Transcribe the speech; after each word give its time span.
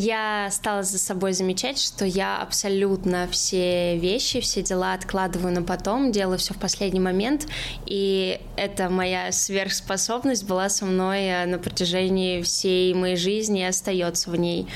Я 0.00 0.48
стала 0.52 0.84
за 0.84 0.96
собой 0.96 1.32
замечать, 1.32 1.76
что 1.76 2.04
я 2.04 2.38
абсолютно 2.38 3.26
все 3.32 3.98
вещи, 3.98 4.38
все 4.38 4.62
дела 4.62 4.92
откладываю 4.92 5.52
на 5.52 5.64
потом, 5.64 6.12
делаю 6.12 6.38
все 6.38 6.54
в 6.54 6.58
последний 6.58 7.00
момент, 7.00 7.48
и 7.84 8.40
это 8.56 8.90
моя 8.90 9.32
сверхспособность 9.32 10.46
была 10.46 10.68
со 10.68 10.84
мной 10.84 11.22
э, 11.22 11.46
на 11.46 11.58
протяжении 11.58 12.42
всей 12.42 12.94
моей 12.94 13.16
жизни 13.16 13.62
и 13.62 13.64
остается 13.64 14.30
в 14.30 14.36
ней. 14.36 14.68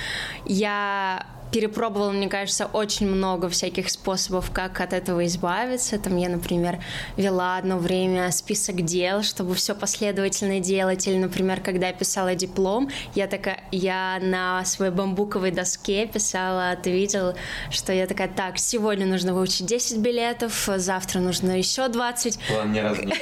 Я 0.44 1.24
перепробовала, 1.52 2.10
мне 2.10 2.28
кажется, 2.28 2.66
очень 2.66 3.06
много 3.06 3.48
всяких 3.48 3.90
способов, 3.90 4.50
как 4.50 4.80
от 4.80 4.92
этого 4.92 5.26
избавиться. 5.26 5.98
Там 5.98 6.16
я, 6.16 6.28
например, 6.30 6.82
вела 7.16 7.58
одно 7.58 7.76
время 7.78 8.30
список 8.32 8.82
дел, 8.82 9.22
чтобы 9.22 9.54
все 9.54 9.74
последовательно 9.74 10.60
делать. 10.60 11.06
Или, 11.06 11.18
например, 11.18 11.60
когда 11.60 11.88
я 11.88 11.92
писала 11.92 12.34
диплом, 12.34 12.90
я 13.14 13.26
такая, 13.26 13.62
я 13.70 14.18
на 14.22 14.64
своей 14.64 14.92
бамбуковой 14.92 15.50
доске 15.50 16.06
писала, 16.06 16.74
ты 16.82 16.90
видел, 16.90 17.34
что 17.70 17.92
я 17.92 18.06
такая, 18.06 18.28
так, 18.28 18.58
сегодня 18.58 19.06
нужно 19.06 19.34
выучить 19.34 19.66
10 19.66 19.98
билетов, 19.98 20.68
завтра 20.76 21.20
нужно 21.20 21.58
еще 21.58 21.88
20. 21.88 22.38
План 22.48 22.72
не 22.72 22.80
разный. 22.80 23.14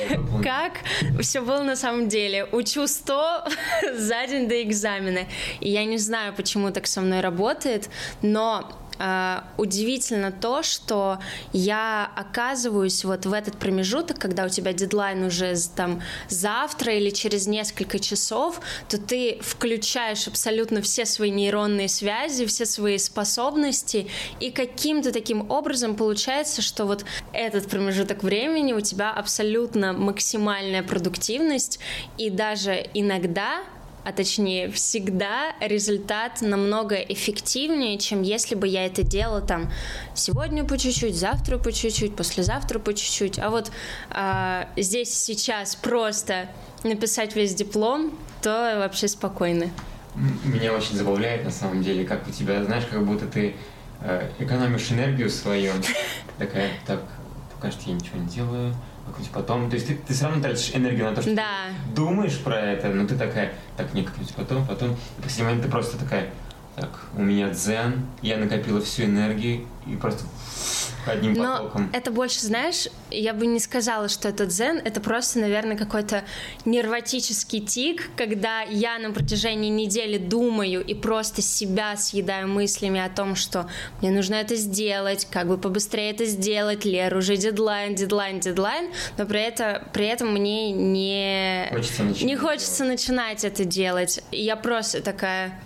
Как 0.43 0.75
все 1.21 1.41
было 1.41 1.63
на 1.63 1.75
самом 1.75 2.09
деле? 2.09 2.45
Учу 2.53 2.87
100 2.87 3.45
за 3.97 4.27
день 4.29 4.49
до 4.49 4.63
экзамена. 4.63 5.21
И 5.59 5.69
я 5.69 5.85
не 5.85 5.99
знаю, 5.99 6.33
почему 6.33 6.71
так 6.71 6.87
со 6.87 7.01
мной 7.01 7.21
работает, 7.21 7.91
но 8.23 8.71
Uh, 9.01 9.45
удивительно 9.57 10.31
то, 10.31 10.63
что 10.63 11.21
я 11.55 12.13
оказываюсь 12.17 13.03
вот 13.03 13.25
в 13.25 13.33
этот 13.33 13.57
промежуток, 13.57 14.19
когда 14.19 14.45
у 14.45 14.51
тебя 14.51 14.75
дедлайн 14.75 15.25
уже 15.25 15.55
там 15.75 16.03
завтра 16.29 16.93
или 16.93 17.09
через 17.09 17.47
несколько 17.47 17.99
часов, 17.99 18.61
то 18.91 18.99
ты 18.99 19.39
включаешь 19.41 20.29
абсолютно 20.29 20.83
все 20.83 21.07
свои 21.07 21.31
нейронные 21.31 21.89
связи, 21.89 22.45
все 22.45 22.67
свои 22.67 22.99
способности, 22.99 24.07
и 24.39 24.51
каким-то 24.51 25.13
таким 25.13 25.51
образом 25.51 25.97
получается, 25.97 26.61
что 26.61 26.85
вот 26.85 27.07
этот 27.33 27.71
промежуток 27.71 28.23
времени 28.23 28.75
у 28.75 28.83
тебя 28.83 29.13
абсолютно 29.13 29.95
максимальная 29.95 30.83
продуктивность, 30.83 31.79
и 32.19 32.29
даже 32.29 32.87
иногда 32.93 33.63
а 34.05 34.13
точнее 34.13 34.71
всегда 34.71 35.53
результат 35.61 36.41
намного 36.41 36.97
эффективнее, 36.97 37.99
чем 37.99 38.23
если 38.23 38.55
бы 38.55 38.67
я 38.67 38.87
это 38.87 39.03
делала 39.03 39.41
там 39.41 39.71
сегодня 40.15 40.65
по 40.65 40.79
чуть-чуть, 40.79 41.17
завтра 41.17 41.59
по 41.59 41.73
чуть-чуть, 41.73 42.17
послезавтра 42.17 42.79
по 42.79 42.95
чуть-чуть. 42.95 43.39
А 43.39 43.51
вот 43.51 43.71
а, 44.11 44.69
здесь 44.77 45.13
сейчас 45.13 45.77
просто 45.77 46.49
написать 46.83 47.37
весь 47.37 47.55
диплом, 47.55 48.19
то 48.43 48.77
вообще 48.79 49.09
спокойно. 49.09 49.71
Меня 50.45 50.73
очень 50.73 50.97
забавляет 50.97 51.45
на 51.45 51.51
самом 51.51 51.83
деле, 51.83 52.05
как 52.05 52.27
у 52.27 52.33
тебя, 52.33 52.65
знаешь, 52.65 52.85
как 52.91 53.05
будто 53.07 53.27
ты 53.27 53.55
э, 54.01 54.31
экономишь 54.39 54.91
энергию 54.91 55.31
свою. 55.31 55.73
Такая, 56.39 56.71
так, 56.87 57.03
пока 57.55 57.71
что 57.71 57.89
я 57.89 57.95
ничего 57.95 58.19
не 58.19 58.29
делаю, 58.29 58.75
как-нибудь 59.11 59.33
потом. 59.33 59.69
То 59.69 59.75
есть 59.75 59.87
ты, 59.87 59.95
ты 59.95 60.15
все 60.15 60.25
равно 60.25 60.43
тратишь 60.43 60.71
энергию 60.75 61.07
на 61.07 61.15
то, 61.15 61.23
что 61.23 61.35
да. 61.35 61.45
ты 61.69 61.95
думаешь 61.95 62.39
про 62.39 62.59
это, 62.59 62.89
но 62.89 63.07
ты 63.07 63.17
такая, 63.17 63.53
так, 63.77 63.93
не 63.95 64.03
как-нибудь 64.03 64.35
потом, 64.35 64.67
потом. 64.67 64.93
И 64.93 65.21
в 65.21 65.23
последний 65.23 65.45
момент 65.45 65.65
ты 65.65 65.71
просто 65.71 65.99
такая, 65.99 66.31
так, 66.77 66.89
у 67.17 67.23
меня 67.23 67.51
дзен, 67.51 68.07
я 68.23 68.37
накопила 68.37 68.81
всю 68.81 69.05
энергию 69.05 69.67
и 69.87 69.97
просто 69.97 70.25
одним 71.07 71.35
Но 71.35 71.59
потоком. 71.59 71.91
это 71.93 72.11
больше, 72.11 72.41
знаешь, 72.41 72.89
я 73.11 73.33
бы 73.35 73.47
не 73.47 73.61
сказала, 73.61 74.09
что 74.09 74.29
это 74.29 74.47
дзен, 74.47 74.81
это 74.85 75.01
просто, 75.01 75.39
наверное, 75.39 75.77
какой-то 75.77 76.25
нервотический 76.65 77.61
тик, 77.61 78.11
когда 78.17 78.63
я 78.63 78.99
на 78.99 79.13
протяжении 79.13 79.71
недели 79.71 80.19
думаю 80.19 80.85
и 80.85 80.95
просто 80.95 81.43
себя 81.43 81.97
съедаю 81.97 82.49
мыслями 82.49 83.01
о 83.01 83.09
том, 83.09 83.37
что 83.37 83.69
мне 84.01 84.11
нужно 84.11 84.35
это 84.35 84.57
сделать, 84.57 85.27
как 85.31 85.49
бы 85.49 85.59
побыстрее 85.59 86.11
это 86.11 86.25
сделать, 86.27 86.85
Лер, 86.85 87.17
уже 87.17 87.37
дедлайн, 87.37 87.95
дедлайн, 87.95 88.41
дедлайн, 88.41 88.91
но 89.17 89.27
при, 89.27 89.41
это, 89.41 89.89
при 89.93 90.07
этом 90.07 90.33
мне 90.33 90.73
не 90.73 91.69
хочется 91.71 92.03
не 92.03 92.37
хочется 92.37 92.85
начинать 92.85 93.45
это 93.45 93.65
делать. 93.65 94.23
И 94.31 94.43
я 94.43 94.57
просто 94.57 95.03
такая... 95.03 95.59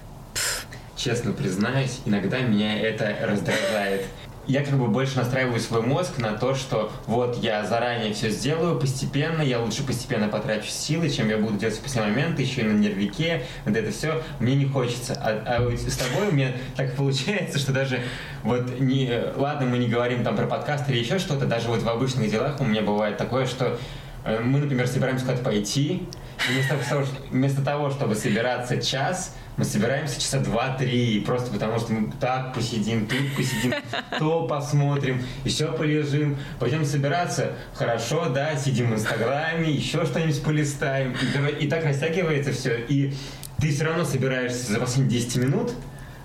Честно 0.97 1.33
признаюсь, 1.33 2.01
иногда 2.05 2.39
меня 2.41 2.79
это 2.79 3.17
раздражает 3.23 4.07
я 4.47 4.65
как 4.65 4.75
бы 4.75 4.89
больше 4.89 5.17
настраиваю 5.17 5.61
свой 5.61 5.83
мозг 5.83 6.19
на 6.19 6.33
то, 6.33 6.55
что 6.55 6.93
вот 7.07 7.37
я 7.43 7.65
заранее 7.65 8.13
все 8.13 8.31
сделаю 8.31 8.79
постепенно, 8.79 9.43
я 9.43 9.61
лучше 9.61 9.85
постепенно 9.85 10.29
потрачу 10.29 10.69
силы, 10.69 11.09
чем 11.09 11.29
я 11.29 11.39
буду 11.39 11.57
делать 11.57 11.77
в 11.77 11.83
последний 11.83 12.13
момент, 12.13 12.39
еще 12.39 12.63
и 12.63 12.65
на 12.65 12.73
нервике, 12.73 13.45
вот 13.65 13.77
это 13.77 13.91
все, 13.91 14.23
мне 14.41 14.55
не 14.55 14.67
хочется. 14.67 15.15
А, 15.15 15.43
а 15.47 15.77
с 15.77 15.97
тобой 15.97 16.29
у 16.29 16.33
меня 16.33 16.53
так 16.77 16.95
получается, 16.95 17.59
что 17.59 17.73
даже 17.73 18.01
вот 18.43 18.79
не, 18.79 19.11
ладно, 19.37 19.67
мы 19.67 19.79
не 19.79 19.89
говорим 19.89 20.25
там 20.25 20.37
про 20.37 20.47
подкаст 20.47 20.89
или 20.91 20.99
еще 20.99 21.19
что-то, 21.19 21.47
даже 21.47 21.69
вот 21.69 21.83
в 21.83 21.89
обычных 21.89 22.31
делах 22.31 22.61
у 22.61 22.65
меня 22.65 22.83
бывает 22.83 23.17
такое, 23.17 23.47
что 23.47 23.79
э, 24.25 24.41
мы, 24.41 24.59
например, 24.59 24.87
собираемся 24.87 25.25
куда-то 25.25 25.43
пойти, 25.43 26.07
вместо 26.49 26.77
того, 26.77 27.05
вместо 27.31 27.63
того, 27.63 27.91
чтобы 27.91 28.15
собираться 28.15 28.81
час, 28.81 29.35
мы 29.57 29.65
собираемся 29.65 30.21
часа 30.21 30.41
два-три, 30.41 31.21
просто 31.21 31.53
потому 31.53 31.79
что 31.79 31.93
мы 31.93 32.13
так 32.21 32.55
посидим, 32.55 33.07
тут 33.07 33.37
посидим, 33.37 33.75
то 34.19 34.47
посмотрим, 34.47 35.25
еще 35.45 35.67
полежим, 35.73 36.37
пойдем 36.59 36.85
собираться, 36.85 37.53
хорошо, 37.75 38.29
да, 38.29 38.57
сидим 38.57 38.91
в 38.91 38.95
Инстаграме, 38.95 39.71
еще 39.71 40.05
что-нибудь 40.07 40.43
полистаем, 40.43 41.15
и, 41.59 41.65
и 41.65 41.69
так 41.69 41.85
растягивается 41.85 42.53
все, 42.53 42.79
и 42.79 43.15
ты 43.61 43.71
все 43.71 43.85
равно 43.85 44.05
собираешься 44.05 44.73
за 44.73 44.81
последние 44.81 45.21
10 45.21 45.37
минут, 45.37 45.73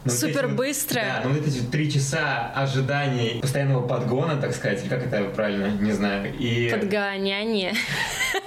но 0.06 0.12
Супер 0.12 0.44
вот 0.44 0.52
эти, 0.52 0.58
быстро. 0.58 1.02
Да, 1.02 1.22
но 1.26 1.30
вот 1.32 1.46
эти 1.46 1.60
три 1.60 1.92
часа 1.92 2.52
ожидания 2.56 3.42
постоянного 3.42 3.86
подгона, 3.86 4.38
так 4.38 4.56
сказать, 4.56 4.82
или 4.82 4.90
как 4.90 5.06
это 5.06 5.26
правильно, 5.26 5.68
не 5.68 5.92
знаю. 5.92 6.34
И... 6.38 6.70
Подгоняние. 6.70 7.74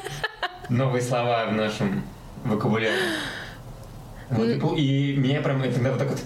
Новые 0.72 1.02
слова 1.02 1.46
в 1.46 1.52
нашем 1.52 2.02
вокабуляре. 2.44 2.96
Вот, 4.30 4.78
и, 4.78 5.12
и 5.12 5.16
меня 5.16 5.42
прям 5.42 5.62
это 5.62 5.78
вот 5.80 5.98
так 5.98 6.08
вот 6.08 6.18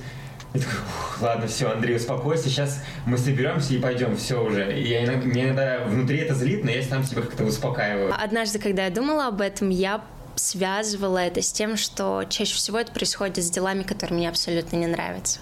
я 0.55 0.61
такой, 0.61 0.77
ладно, 1.21 1.47
все, 1.49 1.71
Андрей, 1.71 1.97
успокойся, 1.97 2.45
сейчас 2.45 2.83
мы 3.05 3.19
соберемся 3.19 3.75
и 3.75 3.79
пойдем, 3.79 4.17
все 4.17 4.43
уже. 4.43 4.79
И 4.79 4.89
я 4.89 5.05
иногда, 5.05 5.27
мне 5.27 5.45
иногда 5.45 5.81
внутри 5.85 6.19
это 6.19 6.35
злит, 6.35 6.65
но 6.65 6.71
я 6.71 6.83
сам 6.83 7.03
себя 7.03 7.23
как-то 7.23 7.45
успокаиваю. 7.45 8.15
Однажды, 8.17 8.59
когда 8.61 8.85
я 8.85 8.91
думала 8.91 9.27
об 9.27 9.41
этом, 9.41 9.69
я 9.69 10.03
связывала 10.37 11.19
это 11.19 11.43
с 11.43 11.51
тем, 11.53 11.77
что 11.77 12.25
чаще 12.29 12.55
всего 12.55 12.79
это 12.79 12.93
происходит 12.93 13.39
с 13.39 13.51
делами, 13.51 13.83
которые 13.83 14.19
мне 14.19 14.29
абсолютно 14.29 14.77
не 14.77 14.87
нравятся. 14.87 15.41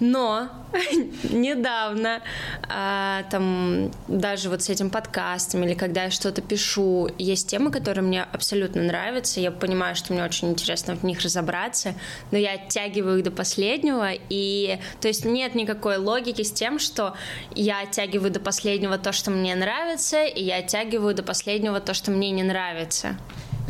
Но 0.00 0.48
недавно, 1.24 2.22
а, 2.68 3.24
там, 3.30 3.90
даже 4.08 4.48
вот 4.48 4.62
с 4.62 4.70
этим 4.70 4.88
подкастом 4.88 5.62
или 5.64 5.74
когда 5.74 6.04
я 6.04 6.10
что-то 6.10 6.40
пишу, 6.40 7.10
есть 7.18 7.48
темы, 7.48 7.70
которые 7.70 8.02
мне 8.02 8.22
абсолютно 8.22 8.82
нравятся, 8.82 9.40
я 9.40 9.50
понимаю, 9.50 9.94
что 9.94 10.12
мне 10.12 10.24
очень 10.24 10.50
интересно 10.50 10.96
в 10.96 11.02
них 11.02 11.20
разобраться, 11.20 11.94
но 12.30 12.38
я 12.38 12.52
оттягиваю 12.52 13.18
их 13.18 13.24
до 13.24 13.30
последнего, 13.30 14.10
и 14.30 14.78
то 15.00 15.08
есть 15.08 15.26
нет 15.26 15.54
никакой 15.54 15.98
логики 15.98 16.42
с 16.42 16.52
тем, 16.52 16.78
что 16.78 17.14
я 17.54 17.80
оттягиваю 17.80 18.30
до 18.30 18.40
последнего 18.40 18.96
то, 18.96 19.12
что 19.12 19.30
мне 19.30 19.54
нравится, 19.54 20.24
и 20.24 20.42
я 20.42 20.56
оттягиваю 20.56 21.14
до 21.14 21.22
последнего 21.22 21.78
то, 21.80 21.92
что 21.92 22.10
мне 22.10 22.30
не 22.30 22.42
нравится. 22.42 23.16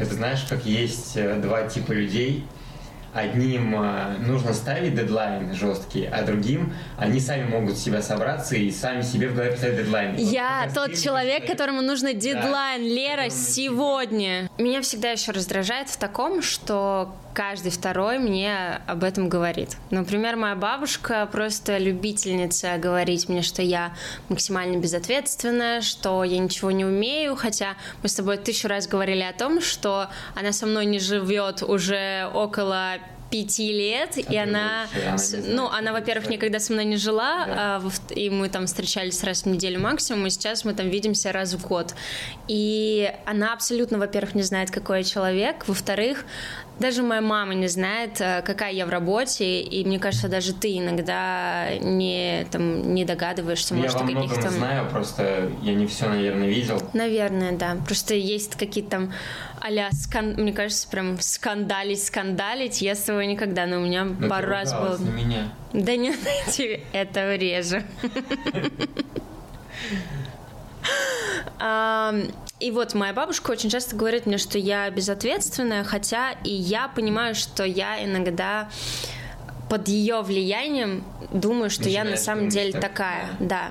Это 0.00 0.14
знаешь, 0.14 0.46
как 0.48 0.64
есть 0.64 1.12
э, 1.16 1.38
два 1.40 1.68
типа 1.68 1.92
людей. 1.92 2.46
Одним 3.12 3.74
э, 3.74 4.18
нужно 4.18 4.54
ставить 4.54 4.94
дедлайн 4.94 5.52
жесткий, 5.54 6.06
а 6.06 6.22
другим 6.22 6.72
они 6.96 7.18
сами 7.20 7.48
могут 7.48 7.76
себя 7.76 8.02
собраться 8.02 8.54
и 8.56 8.70
сами 8.70 9.02
себе 9.02 9.28
в 9.28 9.34
голове 9.34 9.52
поставить 9.52 9.76
дедлайн. 9.76 10.14
Я 10.16 10.64
вот, 10.66 10.74
тот 10.74 10.94
человек, 10.96 11.46
которому 11.46 11.82
нужно 11.82 12.14
дедлайн, 12.14 12.82
да, 12.82 12.88
Лера, 12.88 13.30
сегодня. 13.30 14.48
Меня 14.58 14.80
всегда 14.82 15.10
еще 15.10 15.32
раздражает 15.32 15.88
в 15.88 15.96
таком, 15.96 16.40
что 16.42 17.14
каждый 17.32 17.70
второй 17.70 18.18
мне 18.18 18.80
об 18.86 19.04
этом 19.04 19.28
говорит. 19.28 19.76
Например, 19.90 20.36
моя 20.36 20.54
бабушка 20.54 21.28
просто 21.30 21.78
любительница 21.78 22.76
говорить 22.78 23.28
мне, 23.28 23.42
что 23.42 23.62
я 23.62 23.94
максимально 24.28 24.76
безответственная, 24.76 25.80
что 25.80 26.24
я 26.24 26.38
ничего 26.38 26.70
не 26.70 26.84
умею, 26.84 27.36
хотя 27.36 27.76
мы 28.02 28.08
с 28.08 28.14
тобой 28.14 28.36
тысячу 28.36 28.68
раз 28.68 28.86
говорили 28.86 29.22
о 29.22 29.32
том, 29.32 29.60
что 29.60 30.08
она 30.34 30.52
со 30.52 30.66
мной 30.66 30.86
не 30.86 30.98
живет 30.98 31.62
уже 31.62 32.30
около 32.34 32.98
пяти 33.30 33.72
лет, 33.72 34.18
и 34.18 34.36
она, 34.36 34.86
ну, 35.46 35.68
она, 35.68 35.92
во-первых, 35.92 36.28
никогда 36.28 36.58
со 36.58 36.72
мной 36.72 36.84
не 36.84 36.96
жила, 36.96 37.44
а, 37.46 37.82
и 38.10 38.28
мы 38.28 38.48
там 38.48 38.66
встречались 38.66 39.22
раз 39.22 39.44
в 39.44 39.46
неделю 39.46 39.80
максимум, 39.80 40.26
и 40.26 40.30
сейчас 40.30 40.64
мы 40.64 40.74
там 40.74 40.88
видимся 40.88 41.32
раз 41.32 41.54
в 41.54 41.66
год. 41.66 41.94
И 42.48 43.12
она 43.26 43.52
абсолютно, 43.52 43.98
во-первых, 43.98 44.34
не 44.34 44.42
знает, 44.42 44.70
какой 44.70 44.98
я 44.98 45.04
человек, 45.04 45.68
во-вторых, 45.68 46.24
даже 46.80 47.02
моя 47.02 47.20
мама 47.20 47.54
не 47.54 47.68
знает, 47.68 48.20
э, 48.20 48.42
какая 48.42 48.72
я 48.72 48.86
в 48.86 48.88
работе, 48.88 49.60
и 49.60 49.84
мне 49.84 49.98
кажется, 49.98 50.28
даже 50.28 50.54
ты 50.54 50.78
иногда 50.78 51.68
не, 51.80 52.46
там, 52.50 52.94
не 52.94 53.04
догадываешься, 53.04 53.74
может, 53.74 54.00
я 54.00 54.06
во 54.06 54.22
каких-то... 54.22 54.50
знаю, 54.50 54.88
просто 54.90 55.50
я 55.62 55.74
не 55.74 55.86
все, 55.86 56.08
наверное, 56.08 56.48
видел. 56.48 56.82
Наверное, 56.94 57.52
да. 57.52 57.76
Просто 57.86 58.14
есть 58.14 58.56
какие-то 58.56 58.90
там 58.90 59.12
Аля, 59.62 59.90
скан... 59.92 60.34
мне 60.38 60.52
кажется, 60.52 60.88
прям 60.88 61.20
скандалить, 61.20 62.02
скандалить. 62.02 62.80
Я 62.80 62.94
с 62.94 63.02
тобой 63.02 63.26
никогда, 63.26 63.66
но 63.66 63.76
у 63.76 63.80
меня 63.80 64.04
но 64.04 64.28
пару 64.28 64.48
раз 64.48 64.72
было. 64.72 64.96
на 64.96 65.10
меня. 65.10 65.52
Да 65.72 65.96
не 65.96 66.10
на 66.46 66.52
тебе, 66.52 66.80
это 66.92 67.34
реже. 67.36 67.84
И 72.60 72.70
вот 72.70 72.94
моя 72.94 73.14
бабушка 73.14 73.50
очень 73.50 73.70
часто 73.70 73.96
говорит 73.96 74.26
мне, 74.26 74.36
что 74.36 74.58
я 74.58 74.88
безответственная, 74.90 75.82
хотя 75.82 76.32
и 76.44 76.52
я 76.52 76.88
понимаю, 76.88 77.34
что 77.34 77.64
я 77.64 78.04
иногда 78.04 78.68
под 79.70 79.88
ее 79.88 80.20
влиянием 80.20 81.04
думаю, 81.32 81.70
что 81.70 81.84
Начинает 81.84 82.06
я 82.06 82.10
на 82.10 82.16
самом 82.18 82.48
деле 82.48 82.72
так, 82.72 82.82
такая, 82.82 83.28
да. 83.38 83.46
да. 83.46 83.70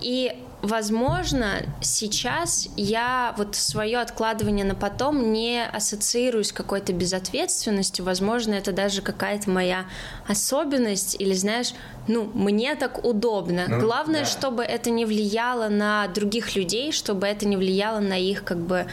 И 0.00 0.36
возможно, 0.62 1.62
сейчас 1.80 2.68
я 2.76 3.34
вот 3.36 3.54
свое 3.54 3.98
откладывание 3.98 4.64
на 4.64 4.74
потом 4.74 5.32
не 5.32 5.64
ассоциирую 5.64 6.44
с 6.44 6.52
какой-то 6.52 6.92
безответственностью. 6.92 8.04
Возможно, 8.04 8.54
это 8.54 8.72
даже 8.72 9.02
какая-то 9.02 9.50
моя 9.50 9.86
особенность 10.26 11.16
или, 11.20 11.34
знаешь, 11.34 11.74
ну, 12.06 12.30
мне 12.34 12.74
так 12.74 13.04
удобно. 13.04 13.66
Ну, 13.68 13.80
Главное, 13.80 14.20
да. 14.20 14.26
чтобы 14.26 14.62
это 14.62 14.90
не 14.90 15.04
влияло 15.04 15.68
на 15.68 16.08
других 16.08 16.56
людей, 16.56 16.92
чтобы 16.92 17.26
это 17.26 17.46
не 17.46 17.56
влияло 17.56 18.00
на 18.00 18.18
их 18.18 18.44
как 18.44 18.58
бы 18.58 18.86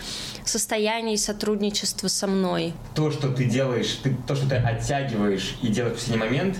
состояние 0.44 1.15
и 1.15 1.18
сотрудничество 1.18 2.07
со 2.07 2.27
мной. 2.27 2.73
То, 2.94 3.11
что 3.11 3.31
ты 3.31 3.45
делаешь, 3.45 4.00
ты, 4.03 4.15
то, 4.27 4.35
что 4.35 4.50
ты 4.50 4.56
оттягиваешь 4.56 5.56
и 5.61 5.68
делаешь 5.68 5.94
в 5.94 6.00
последний 6.00 6.25
момент, 6.25 6.57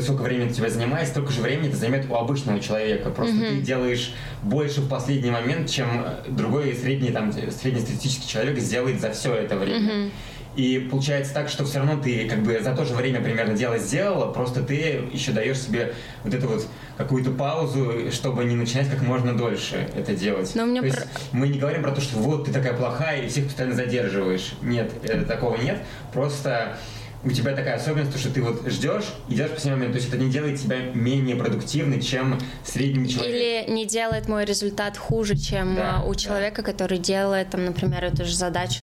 сколько 0.00 0.22
времени 0.22 0.50
тебя 0.50 0.68
занимает, 0.70 1.08
столько 1.08 1.32
же 1.32 1.40
времени 1.40 1.68
это 1.68 1.76
займет 1.76 2.10
у 2.10 2.14
обычного 2.14 2.60
человека. 2.60 3.10
Просто 3.10 3.36
mm-hmm. 3.36 3.56
ты 3.56 3.62
делаешь 3.62 4.14
больше 4.42 4.80
в 4.80 4.88
последний 4.88 5.30
момент, 5.30 5.70
чем 5.70 6.04
другой 6.28 6.74
средний, 6.74 7.10
там, 7.10 7.32
среднестатистический 7.32 8.28
человек 8.28 8.58
сделает 8.58 9.00
за 9.00 9.12
все 9.12 9.34
это 9.34 9.56
время. 9.56 9.90
Mm-hmm. 9.90 10.10
И 10.56 10.88
получается 10.90 11.32
так, 11.34 11.48
что 11.48 11.64
все 11.64 11.78
равно 11.78 12.02
ты 12.02 12.28
как 12.28 12.42
бы 12.42 12.58
за 12.60 12.74
то 12.74 12.84
же 12.84 12.94
время 12.94 13.20
примерно 13.20 13.54
дело 13.54 13.78
сделала, 13.78 14.32
просто 14.32 14.60
ты 14.62 15.08
еще 15.12 15.30
даешь 15.30 15.60
себе 15.60 15.94
вот 16.24 16.34
эту 16.34 16.48
вот 16.48 16.66
какую-то 16.96 17.30
паузу, 17.30 18.10
чтобы 18.10 18.44
не 18.44 18.56
начинать 18.56 18.90
как 18.90 19.02
можно 19.02 19.36
дольше 19.36 19.88
это 19.94 20.16
делать. 20.16 20.50
Но 20.56 20.66
мне 20.66 20.82
то 20.82 20.90
про... 20.90 21.02
мы 21.30 21.46
не 21.46 21.60
говорим 21.60 21.82
про 21.82 21.92
то, 21.92 22.00
что 22.00 22.18
вот 22.18 22.46
ты 22.46 22.52
такая 22.52 22.74
плохая 22.74 23.22
и 23.22 23.28
всех 23.28 23.44
постоянно 23.44 23.76
задерживаешь. 23.76 24.54
Нет, 24.60 24.90
это, 25.04 25.24
такого 25.24 25.56
нет. 25.58 25.78
Просто 26.12 26.76
у 27.24 27.30
тебя 27.30 27.54
такая 27.54 27.76
особенность, 27.76 28.18
что 28.18 28.30
ты 28.30 28.42
вот 28.42 28.66
ждешь 28.68 29.04
и 29.28 29.34
делаешь 29.34 29.60
по 29.60 29.68
момент. 29.68 29.92
То 29.92 29.98
есть 29.98 30.08
это 30.08 30.18
не 30.18 30.30
делает 30.30 30.60
тебя 30.60 30.78
менее 30.94 31.36
продуктивной, 31.36 32.00
чем 32.00 32.38
средний 32.64 33.08
человек. 33.08 33.34
Или 33.34 33.70
не 33.70 33.86
делает 33.86 34.28
мой 34.28 34.44
результат 34.44 34.96
хуже, 34.96 35.36
чем 35.36 35.74
да, 35.74 36.02
у 36.06 36.14
человека, 36.14 36.62
да. 36.62 36.72
который 36.72 36.98
делает, 36.98 37.50
там, 37.50 37.64
например, 37.64 38.04
эту 38.04 38.24
же 38.24 38.34
задачу 38.34 38.80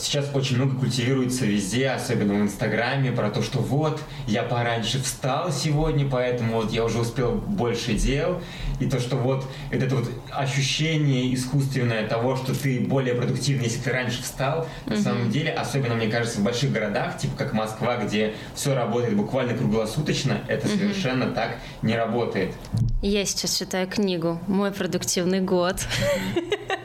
сейчас 0.00 0.30
очень 0.34 0.56
много 0.56 0.76
культивируется 0.76 1.44
везде, 1.44 1.90
особенно 1.90 2.34
в 2.34 2.42
Инстаграме, 2.42 3.12
про 3.12 3.30
то, 3.30 3.42
что 3.42 3.58
вот, 3.58 4.00
я 4.26 4.42
пораньше 4.42 5.02
встал 5.02 5.52
сегодня, 5.52 6.08
поэтому 6.08 6.56
вот 6.56 6.72
я 6.72 6.84
уже 6.84 6.98
успел 6.98 7.32
больше 7.32 7.94
дел, 7.94 8.40
и 8.80 8.86
то, 8.86 9.00
что 9.00 9.16
вот 9.16 9.44
это 9.70 9.94
вот 9.96 10.10
ощущение 10.30 11.34
искусственное 11.34 12.06
того, 12.06 12.36
что 12.36 12.54
ты 12.54 12.80
более 12.80 13.14
продуктивный, 13.14 13.64
если 13.64 13.80
ты 13.80 13.90
раньше 13.90 14.22
встал, 14.22 14.66
mm-hmm. 14.86 14.90
на 14.90 14.96
самом 14.96 15.30
деле, 15.30 15.52
особенно, 15.52 15.94
мне 15.94 16.08
кажется, 16.08 16.40
в 16.40 16.44
больших 16.44 16.72
городах, 16.72 17.18
типа 17.18 17.36
как 17.36 17.52
Москва, 17.52 17.96
где 17.96 18.34
все 18.54 18.74
работает 18.74 19.16
буквально 19.16 19.56
круглосуточно, 19.56 20.40
это 20.48 20.66
mm-hmm. 20.66 20.78
совершенно 20.78 21.30
так 21.30 21.58
не 21.82 21.96
работает. 21.96 22.54
Я 23.02 23.24
сейчас 23.24 23.58
читаю 23.58 23.86
книгу 23.88 24.40
«Мой 24.46 24.72
продуктивный 24.72 25.40
год». 25.40 25.76
Mm-hmm. 25.76 26.78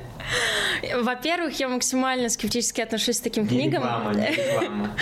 Во-первых, 1.02 1.60
я 1.60 1.68
максимально 1.70 2.30
скептически 2.30 2.82
отношусь 2.82 3.20
к 3.20 3.24
таким 3.24 3.48
книгам. 3.48 3.84
Реклама, 3.84 4.14
не 4.14 4.28
реклама. 4.28 4.90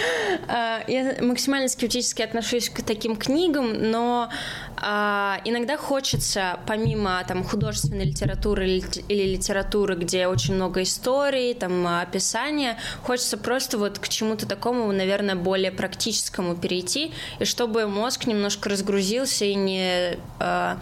А, 0.48 0.84
я 0.88 1.18
максимально 1.22 1.68
скептически 1.68 2.22
отношусь 2.22 2.70
к 2.70 2.82
таким 2.82 3.16
книгам, 3.16 3.92
но 3.92 4.30
а, 4.78 5.40
иногда 5.46 5.78
хочется, 5.78 6.60
помимо 6.66 7.24
там 7.28 7.44
художественной 7.44 8.06
литературы 8.06 8.68
или 8.68 9.36
литературы, 9.36 9.96
где 9.96 10.28
очень 10.28 10.56
много 10.56 10.84
историй, 10.84 11.54
там 11.54 11.86
описания, 11.88 12.78
хочется 13.04 13.38
просто 13.38 13.78
вот 13.78 14.00
к 14.00 14.08
чему-то 14.08 14.48
такому, 14.48 14.92
наверное, 14.92 15.36
более 15.36 15.72
практическому 15.72 16.56
перейти, 16.56 17.12
и 17.40 17.46
чтобы 17.46 17.88
мозг 17.88 18.26
немножко 18.26 18.70
разгрузился 18.70 19.46
и 19.46 19.56
не 19.56 20.18
а, 20.40 20.80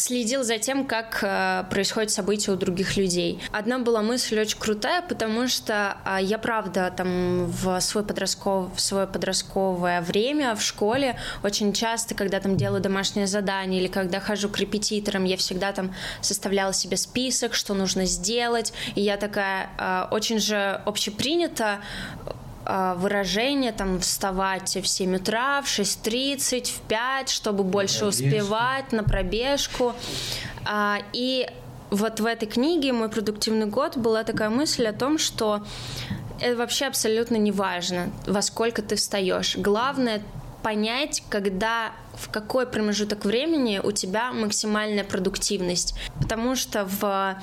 следил 0.00 0.42
за 0.42 0.58
тем, 0.58 0.86
как 0.86 1.18
э, 1.22 1.64
происходят 1.70 2.10
события 2.10 2.52
у 2.52 2.56
других 2.56 2.96
людей. 2.96 3.40
Одна 3.52 3.78
была 3.78 4.02
мысль 4.02 4.40
очень 4.40 4.58
крутая, 4.58 5.02
потому 5.02 5.46
что 5.46 5.98
э, 6.04 6.18
я, 6.22 6.38
правда, 6.38 6.92
там 6.96 7.46
в, 7.46 7.78
свой 7.80 8.02
подростков, 8.02 8.74
в 8.74 8.80
свое 8.80 9.06
подростковое 9.06 10.00
время 10.00 10.54
в 10.54 10.62
школе 10.62 11.18
очень 11.44 11.72
часто, 11.72 12.14
когда 12.14 12.40
там 12.40 12.56
делаю 12.56 12.80
домашнее 12.80 13.26
задание 13.26 13.80
или 13.80 13.88
когда 13.88 14.20
хожу 14.20 14.48
к 14.48 14.58
репетиторам, 14.58 15.24
я 15.24 15.36
всегда 15.36 15.72
там 15.72 15.94
составляла 16.22 16.72
себе 16.72 16.96
список, 16.96 17.54
что 17.54 17.74
нужно 17.74 18.06
сделать, 18.06 18.72
и 18.94 19.02
я 19.02 19.18
такая 19.18 19.68
э, 19.78 20.06
очень 20.10 20.38
же 20.38 20.80
общепринято 20.86 21.80
а, 22.24 22.39
выражение, 22.96 23.72
там, 23.72 24.00
вставать 24.00 24.76
в 24.76 24.86
7 24.86 25.16
утра, 25.16 25.62
в 25.62 25.66
6.30, 25.66 26.66
в 26.66 26.80
5, 26.82 27.28
чтобы 27.28 27.64
больше 27.64 28.06
успевать 28.06 28.92
на 28.92 29.02
пробежку. 29.02 29.94
А, 30.64 30.98
и 31.12 31.48
вот 31.90 32.20
в 32.20 32.26
этой 32.26 32.46
книге 32.46 32.92
«Мой 32.92 33.08
продуктивный 33.08 33.66
год» 33.66 33.96
была 33.96 34.22
такая 34.24 34.50
мысль 34.50 34.86
о 34.86 34.92
том, 34.92 35.18
что 35.18 35.64
это 36.40 36.56
вообще 36.56 36.86
абсолютно 36.86 37.36
не 37.36 37.52
важно, 37.52 38.10
во 38.26 38.42
сколько 38.42 38.82
ты 38.82 38.96
встаешь. 38.96 39.56
Главное 39.56 40.22
понять, 40.62 41.22
когда 41.28 41.92
в 42.14 42.30
какой 42.30 42.66
промежуток 42.66 43.24
времени 43.24 43.80
у 43.82 43.92
тебя 43.92 44.32
максимальная 44.32 45.04
продуктивность. 45.04 45.94
Потому 46.20 46.56
что 46.56 46.84
в 46.84 47.36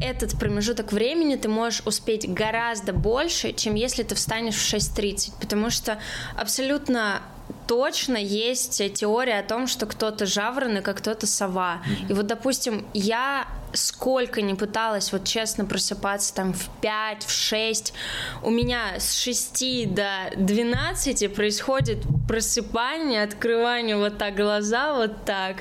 этот 0.00 0.38
промежуток 0.38 0.92
времени 0.92 1.36
ты 1.36 1.48
можешь 1.48 1.82
успеть 1.86 2.32
гораздо 2.32 2.92
больше, 2.92 3.52
чем 3.52 3.74
если 3.74 4.02
ты 4.02 4.14
встанешь 4.14 4.56
в 4.56 4.74
6.30. 4.74 5.32
Потому 5.40 5.70
что 5.70 5.98
абсолютно 6.36 7.22
точно 7.66 8.16
есть 8.16 8.82
теория 8.94 9.38
о 9.38 9.42
том, 9.42 9.66
что 9.66 9.86
кто-то 9.86 10.26
жаворонок, 10.26 10.86
а 10.88 10.94
кто-то 10.94 11.26
сова. 11.26 11.82
Mm-hmm. 11.84 12.10
И 12.10 12.12
вот, 12.14 12.26
допустим, 12.26 12.86
я 12.94 13.46
сколько 13.74 14.42
не 14.42 14.54
пыталась 14.54 15.12
вот 15.12 15.24
честно 15.24 15.64
просыпаться 15.64 16.34
там 16.34 16.52
в 16.52 16.68
5, 16.80 17.24
в 17.24 17.30
6, 17.30 17.94
у 18.42 18.50
меня 18.50 18.98
с 18.98 19.14
6 19.14 19.94
до 19.94 20.30
12 20.36 21.34
происходит 21.34 21.98
просыпание, 22.28 23.22
открывание 23.22 23.96
вот 23.96 24.18
так 24.18 24.34
глаза, 24.36 24.94
вот 24.94 25.24
так. 25.24 25.56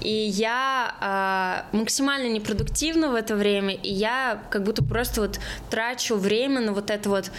И 0.00 0.12
я 0.12 1.64
э, 1.72 1.76
максимально 1.76 2.28
непродуктивна 2.28 3.10
в 3.10 3.14
это 3.14 3.34
время, 3.34 3.74
и 3.74 3.92
я 3.92 4.42
как 4.50 4.64
будто 4.64 4.84
просто 4.84 5.22
вот 5.22 5.40
трачу 5.70 6.16
время 6.16 6.60
на 6.60 6.72
вот 6.72 6.90
это 6.90 7.08
вот 7.08 7.30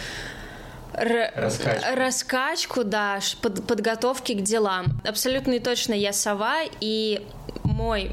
раскачку. 1.00 1.94
раскачку, 1.94 2.84
да, 2.84 3.20
под, 3.40 3.66
подготовки 3.66 4.34
к 4.34 4.42
делам. 4.42 5.00
Абсолютно 5.06 5.52
и 5.52 5.60
точно 5.60 5.94
я 5.94 6.12
сова, 6.12 6.58
и 6.80 7.26
мой 7.64 8.12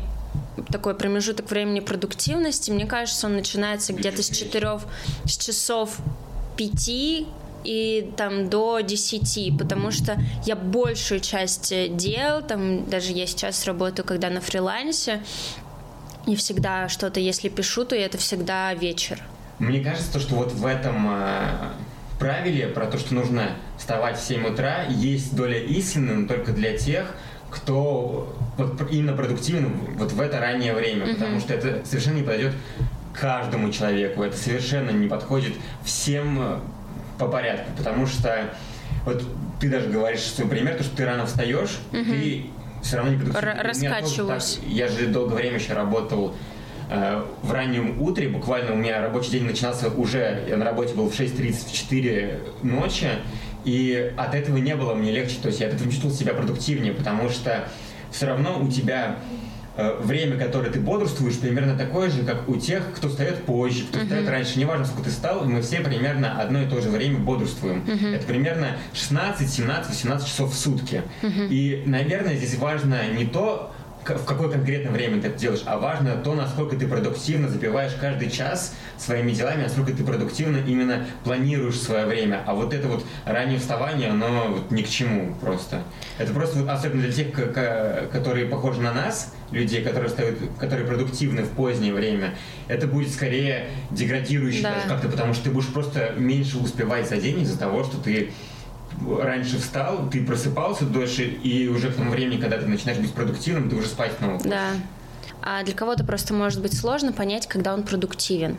такой 0.72 0.96
промежуток 0.96 1.50
времени 1.50 1.80
продуктивности, 1.80 2.72
мне 2.72 2.86
кажется, 2.86 3.28
он 3.28 3.36
начинается 3.36 3.94
где-то 3.94 4.24
с 4.24 4.30
4 4.30 4.80
с 5.26 5.38
часов 5.38 5.98
5 6.58 6.90
и 7.64 8.14
там 8.16 8.50
до 8.50 8.80
10, 8.80 9.58
потому 9.58 9.92
что 9.92 10.18
я 10.46 10.56
большую 10.56 11.20
часть 11.20 11.74
дел, 11.96 12.42
там 12.42 12.90
даже 12.90 13.12
я 13.12 13.28
сейчас 13.28 13.66
работаю, 13.66 14.06
когда 14.06 14.30
на 14.30 14.42
фрилансе, 14.42 15.22
и 16.26 16.36
всегда 16.36 16.90
что-то, 16.90 17.20
если 17.20 17.50
пишу, 17.50 17.86
то 17.86 17.96
это 17.96 18.18
всегда 18.18 18.74
вечер. 18.74 19.22
Мне 19.60 19.80
кажется, 19.80 20.20
что 20.20 20.36
вот 20.36 20.52
в 20.52 20.66
этом 20.66 21.08
э, 21.10 21.72
правиле 22.20 22.68
про 22.68 22.88
то, 22.88 22.98
что 22.98 23.14
нужно 23.14 23.52
вставать 23.78 24.18
в 24.18 24.24
7 24.24 24.46
утра, 24.48 24.84
есть 24.90 25.36
доля 25.36 25.60
истины, 25.60 26.14
но 26.14 26.28
только 26.28 26.52
для 26.52 26.78
тех, 26.78 27.16
кто 27.50 28.36
вот 28.58 28.92
именно 28.92 29.14
продуктивен 29.14 29.72
вот 29.96 30.12
в 30.12 30.20
это 30.20 30.40
раннее 30.40 30.74
время, 30.74 31.06
mm-hmm. 31.06 31.14
потому 31.14 31.40
что 31.40 31.54
это 31.54 31.86
совершенно 31.86 32.16
не 32.16 32.24
подойдет 32.24 32.54
каждому 33.14 33.72
человеку, 33.72 34.24
это 34.24 34.38
совершенно 34.38 34.92
не 34.92 35.08
подходит 35.08 35.54
всем 35.84 36.40
э, 36.40 36.60
по 37.18 37.28
порядку, 37.28 37.72
потому 37.78 38.06
что 38.06 38.52
вот 39.06 39.24
ты 39.60 39.70
даже 39.70 39.90
говоришь 39.90 40.22
свой 40.22 40.48
пример, 40.48 40.76
то, 40.76 40.84
что 40.84 40.96
ты 40.96 41.06
рано 41.06 41.26
встаешь, 41.26 41.80
mm-hmm. 41.92 42.06
ты 42.06 42.46
все 42.84 42.98
равно 42.98 43.12
не 43.14 43.18
продуктивен. 43.18 43.60
Раскачиваюсь. 43.60 44.60
Я 44.68 44.88
же 44.88 45.08
долгое 45.08 45.36
время 45.36 45.58
еще 45.58 45.74
работал 45.74 46.36
в 46.90 47.52
раннем 47.52 48.02
утре, 48.02 48.30
буквально 48.30 48.74
у 48.74 48.76
меня 48.76 49.02
рабочий 49.02 49.32
день 49.32 49.44
начинался 49.44 49.90
уже, 49.90 50.46
я 50.48 50.56
на 50.56 50.64
работе 50.64 50.94
был 50.94 51.10
в 51.10 51.20
6.30, 51.20 51.70
в 51.70 51.74
4 51.74 52.40
ночи, 52.64 53.10
и 53.66 54.14
от 54.16 54.34
этого 54.34 54.58
не 54.58 54.76
было 54.76 54.94
мне 54.94 55.12
легче, 55.12 55.36
то 55.42 55.50
есть 55.50 55.60
я 55.60 55.68
от 55.68 55.74
этого 55.74 55.92
чувствовал 55.92 56.16
себя 56.16 56.34
продуктивнее, 56.34 56.94
потому 56.94 57.30
что 57.30 57.68
все 58.12 58.26
равно 58.26 58.60
у 58.62 58.70
тебя 58.70 59.18
э, 59.76 59.98
время, 60.02 60.38
которое 60.38 60.70
ты 60.70 60.80
бодрствуешь, 60.80 61.38
примерно 61.38 61.78
такое 61.78 62.10
же, 62.10 62.24
как 62.24 62.48
у 62.48 62.56
тех, 62.56 62.84
кто 62.96 63.10
встает 63.10 63.44
позже, 63.44 63.84
кто 63.84 64.00
uh-huh. 64.00 64.04
встает 64.04 64.30
раньше. 64.30 64.60
Неважно, 64.60 64.86
сколько 64.86 65.04
ты 65.04 65.10
встал, 65.10 65.44
мы 65.44 65.62
все 65.62 65.82
примерно 65.82 66.40
одно 66.42 66.62
и 66.62 66.68
то 66.68 66.80
же 66.82 66.90
время 66.90 67.20
бодрствуем. 67.20 67.84
Uh-huh. 67.86 68.16
Это 68.16 68.26
примерно 68.26 68.78
16, 68.94 69.50
17, 69.50 69.90
18 69.90 70.28
часов 70.28 70.54
в 70.54 70.58
сутки. 70.58 71.04
Uh-huh. 71.22 71.48
И, 71.50 71.84
наверное, 71.86 72.36
здесь 72.36 72.58
важно 72.58 73.08
не 73.18 73.26
то, 73.26 73.74
в 74.10 74.26
какое 74.26 74.50
конкретное 74.50 74.92
время 74.92 75.22
ты 75.22 75.28
это 75.28 75.40
делаешь, 75.40 75.64
а 75.66 75.78
важно 75.78 76.16
то, 76.16 76.34
насколько 76.34 76.76
ты 76.76 76.88
продуктивно 76.88 77.50
запиваешь 77.50 77.94
каждый 78.00 78.30
час 78.30 78.74
своими 78.98 79.32
делами, 79.32 79.64
насколько 79.64 79.92
ты 79.92 80.04
продуктивно 80.04 80.58
именно 80.66 81.06
планируешь 81.24 81.80
свое 81.80 82.06
время. 82.06 82.44
А 82.46 82.54
вот 82.54 82.74
это 82.74 82.88
вот 82.88 83.06
раннее 83.26 83.60
вставание, 83.60 84.10
оно 84.10 84.48
вот 84.50 84.72
ни 84.72 84.82
к 84.82 84.90
чему 84.90 85.36
просто. 85.36 85.84
Это 86.18 86.34
просто 86.34 86.60
вот, 86.60 86.70
особенно 86.70 87.04
для 87.04 87.12
тех, 87.12 87.32
которые 87.34 88.46
похожи 88.48 88.82
на 88.82 88.94
нас, 88.94 89.34
людей, 89.52 89.82
которые 89.82 90.10
встают, 90.10 90.38
которые 90.60 90.86
продуктивны 90.88 91.44
в 91.44 91.50
позднее 91.50 91.94
время, 91.94 92.36
это 92.68 92.88
будет 92.88 93.12
скорее 93.12 93.68
деградирующе 93.92 94.64
да. 94.64 94.76
как-то, 94.88 95.08
потому 95.08 95.34
что 95.34 95.46
ты 95.46 95.52
будешь 95.52 95.68
просто 95.68 96.14
меньше 96.18 96.58
успевать 96.58 97.08
за 97.08 97.18
день 97.18 97.42
из-за 97.42 97.58
того, 97.58 97.84
что 97.84 97.98
ты 97.98 98.32
раньше 99.22 99.58
встал, 99.60 100.10
ты 100.10 100.26
просыпался 100.26 100.86
дольше, 100.86 101.24
и 101.24 101.68
уже 101.68 101.92
к 101.92 101.96
тому 101.96 102.12
времени, 102.12 102.40
когда 102.40 102.58
ты 102.58 102.66
начинаешь 102.66 103.00
быть 103.00 103.14
продуктивным, 103.14 103.70
ты 103.70 103.76
уже 103.76 103.88
спать 103.88 104.14
снова 104.18 104.40
Да. 104.44 104.72
А 105.42 105.64
для 105.64 105.74
кого-то 105.74 106.04
просто 106.04 106.34
может 106.34 106.62
быть 106.62 106.78
сложно 106.78 107.14
понять, 107.14 107.48
когда 107.48 107.74
он 107.74 107.84
продуктивен. 107.84 108.58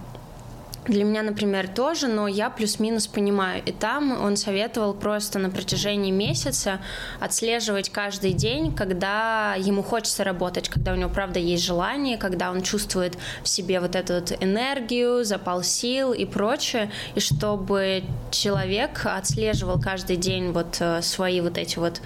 Для 0.89 1.05
меня, 1.05 1.23
например, 1.23 1.69
тоже, 1.69 2.09
но 2.09 2.27
я 2.27 2.49
плюс-минус 2.49 3.07
понимаю. 3.07 3.63
И 3.65 3.73
там 3.73 4.19
он 4.25 4.37
советовал 4.37 4.95
просто 4.95 5.39
на 5.39 5.51
протяжении 5.51 6.11
месяца 6.11 6.81
отслеживать 7.21 7.91
каждый 7.91 8.33
день, 8.33 8.75
когда 8.75 9.55
ему 9.59 9.83
хочется 9.83 10.25
работать, 10.25 10.71
когда 10.71 10.95
у 10.95 10.97
него, 10.97 11.11
правда, 11.11 11.39
есть 11.39 11.63
желание, 11.63 12.17
когда 12.17 12.51
он 12.51 12.63
чувствует 12.63 13.19
в 13.43 13.49
себе 13.49 13.81
вот 13.81 13.95
эту 13.97 14.15
вот 14.15 14.33
энергию, 14.41 15.25
запал 15.25 15.63
сил 15.63 16.15
и 16.15 16.25
прочее, 16.25 16.91
и 17.15 17.21
чтобы 17.21 18.03
человек 18.31 19.03
отслеживал 19.05 19.79
каждый 19.79 20.17
день 20.17 20.53
вот 20.53 20.79
э, 20.81 21.03
свои 21.03 21.43
вот 21.43 21.59
эти 21.59 21.79
вот 21.79 22.01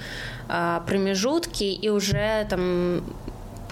а, 0.49 0.81
промежутки 0.81 1.65
и 1.65 1.89
уже 1.89 2.47
там 2.51 3.05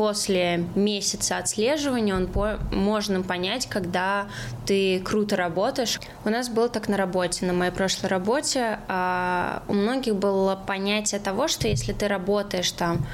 после 0.01 0.65
месяца 0.77 1.37
отслеживания 1.37 2.15
он 2.15 2.27
по 2.27 2.59
можно 2.73 3.21
понять, 3.21 3.67
когда 3.67 4.29
ты 4.65 4.99
круто 5.01 5.37
работаешь. 5.37 6.01
У 6.25 6.31
нас 6.31 6.49
был 6.49 6.71
так 6.71 6.89
на 6.89 6.97
работе, 6.97 7.45
на 7.45 7.53
моей 7.53 7.71
прошлой 7.71 8.07
работе, 8.07 8.79
а 8.89 9.63
у 9.69 9.75
многих 9.75 10.17
было 10.17 10.57
понятие 10.57 11.21
того, 11.21 11.49
что 11.49 11.69
если 11.69 11.93
ты 11.93 12.09
работаешь 12.09 12.73
там 12.73 13.07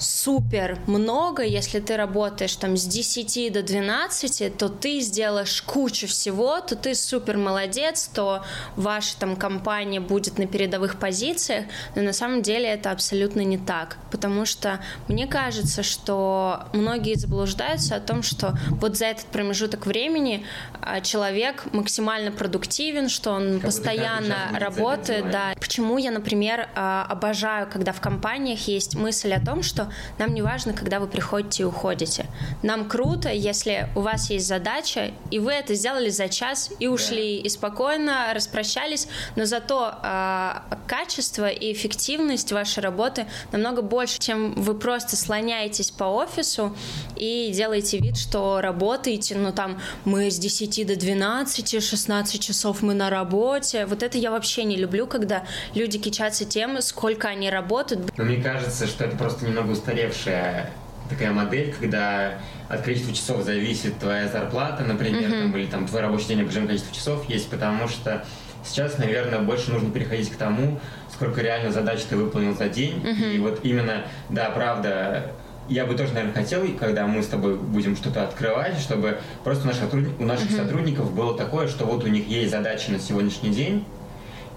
супер 0.00 0.78
много, 0.86 1.42
если 1.42 1.78
ты 1.80 1.96
работаешь 1.96 2.56
там 2.56 2.76
с 2.76 2.84
10 2.84 3.52
до 3.52 3.62
12, 3.62 4.56
то 4.56 4.68
ты 4.68 5.00
сделаешь 5.00 5.62
кучу 5.62 6.06
всего, 6.06 6.60
то 6.60 6.74
ты 6.74 6.94
супер 6.94 7.36
молодец, 7.36 8.10
то 8.12 8.42
ваша 8.76 9.16
там 9.18 9.36
компания 9.36 10.00
будет 10.00 10.38
на 10.38 10.46
передовых 10.46 10.98
позициях, 10.98 11.66
но 11.94 12.02
на 12.02 12.12
самом 12.12 12.42
деле 12.42 12.68
это 12.68 12.90
абсолютно 12.90 13.40
не 13.42 13.58
так, 13.58 13.98
потому 14.10 14.46
что 14.46 14.80
мне 15.08 15.26
кажется, 15.26 15.82
что 15.82 16.64
многие 16.72 17.14
заблуждаются 17.14 17.96
о 17.96 18.00
том, 18.00 18.22
что 18.22 18.58
вот 18.70 18.96
за 18.96 19.06
этот 19.06 19.26
промежуток 19.26 19.86
времени 19.86 20.46
а, 20.80 21.00
человек 21.00 21.64
максимально 21.72 22.32
продуктивен, 22.32 23.08
что 23.08 23.32
он 23.32 23.54
как 23.54 23.66
постоянно 23.66 24.58
работает, 24.58 25.30
да. 25.30 25.52
Почему 25.60 25.98
я, 25.98 26.10
например, 26.10 26.68
а, 26.74 27.06
обожаю, 27.08 27.68
когда 27.70 27.92
в 27.92 28.00
компаниях 28.00 28.66
есть 28.66 28.94
мысль 28.94 29.32
о 29.32 29.44
том, 29.44 29.62
что 29.62 29.89
нам 30.18 30.34
не 30.34 30.42
важно, 30.42 30.72
когда 30.72 31.00
вы 31.00 31.06
приходите 31.06 31.62
и 31.62 31.66
уходите. 31.66 32.26
Нам 32.62 32.88
круто, 32.88 33.30
если 33.30 33.88
у 33.94 34.00
вас 34.00 34.30
есть 34.30 34.46
задача, 34.46 35.12
и 35.30 35.38
вы 35.38 35.52
это 35.52 35.74
сделали 35.74 36.10
за 36.10 36.28
час 36.28 36.70
и 36.78 36.86
ушли, 36.86 37.38
и 37.38 37.48
спокойно 37.48 38.32
распрощались, 38.34 39.08
но 39.36 39.44
зато 39.44 39.94
э, 40.02 40.52
качество 40.86 41.48
и 41.48 41.72
эффективность 41.72 42.52
вашей 42.52 42.82
работы 42.82 43.26
намного 43.52 43.82
больше, 43.82 44.18
чем 44.18 44.54
вы 44.54 44.74
просто 44.74 45.16
слоняетесь 45.16 45.90
по 45.90 46.04
офису 46.04 46.76
и 47.16 47.50
делаете 47.52 47.98
вид, 47.98 48.16
что 48.16 48.60
работаете, 48.60 49.36
ну 49.36 49.52
там 49.52 49.80
мы 50.04 50.30
с 50.30 50.38
10 50.38 50.86
до 50.86 50.96
12, 50.96 51.82
16 51.82 52.40
часов 52.42 52.82
мы 52.82 52.94
на 52.94 53.10
работе. 53.10 53.86
Вот 53.86 54.02
это 54.02 54.18
я 54.18 54.30
вообще 54.30 54.64
не 54.64 54.76
люблю, 54.76 55.06
когда 55.06 55.44
люди 55.74 55.98
кичатся 55.98 56.44
тем, 56.44 56.80
сколько 56.80 57.28
они 57.28 57.50
работают. 57.50 58.16
Но 58.16 58.24
мне 58.24 58.42
кажется, 58.42 58.86
что 58.86 59.04
это 59.04 59.16
просто 59.16 59.46
немного 59.46 59.72
устаревшая 59.80 60.70
такая 61.08 61.32
модель, 61.32 61.74
когда 61.78 62.38
от 62.68 62.82
количества 62.82 63.12
часов 63.12 63.42
зависит 63.42 63.98
твоя 63.98 64.28
зарплата, 64.28 64.84
например, 64.84 65.30
mm-hmm. 65.30 65.42
там, 65.42 65.56
или 65.56 65.66
там 65.66 65.86
твой 65.86 66.02
рабочий 66.02 66.28
день 66.28 66.42
определенное 66.42 66.68
количество 66.68 66.94
часов 66.94 67.28
есть, 67.28 67.50
потому 67.50 67.88
что 67.88 68.24
сейчас, 68.64 68.98
наверное, 68.98 69.40
больше 69.40 69.72
нужно 69.72 69.90
переходить 69.90 70.30
к 70.30 70.36
тому, 70.36 70.78
сколько 71.12 71.40
реально 71.40 71.72
задач 71.72 72.02
ты 72.02 72.16
выполнил 72.16 72.56
за 72.56 72.68
день. 72.68 73.02
Mm-hmm. 73.02 73.34
И 73.34 73.38
вот 73.38 73.60
именно, 73.64 74.04
да, 74.28 74.50
правда, 74.50 75.32
я 75.68 75.84
бы 75.84 75.94
тоже, 75.94 76.12
наверное, 76.12 76.34
хотел, 76.34 76.66
когда 76.78 77.06
мы 77.06 77.22
с 77.22 77.26
тобой 77.26 77.56
будем 77.56 77.96
что-то 77.96 78.22
открывать, 78.22 78.78
чтобы 78.78 79.18
просто 79.42 79.64
у 79.64 79.66
наших, 79.68 79.92
у 79.92 80.24
наших 80.24 80.50
mm-hmm. 80.50 80.56
сотрудников 80.56 81.12
было 81.12 81.36
такое, 81.36 81.66
что 81.66 81.86
вот 81.86 82.04
у 82.04 82.08
них 82.08 82.28
есть 82.28 82.52
задачи 82.52 82.90
на 82.90 83.00
сегодняшний 83.00 83.50
день, 83.50 83.84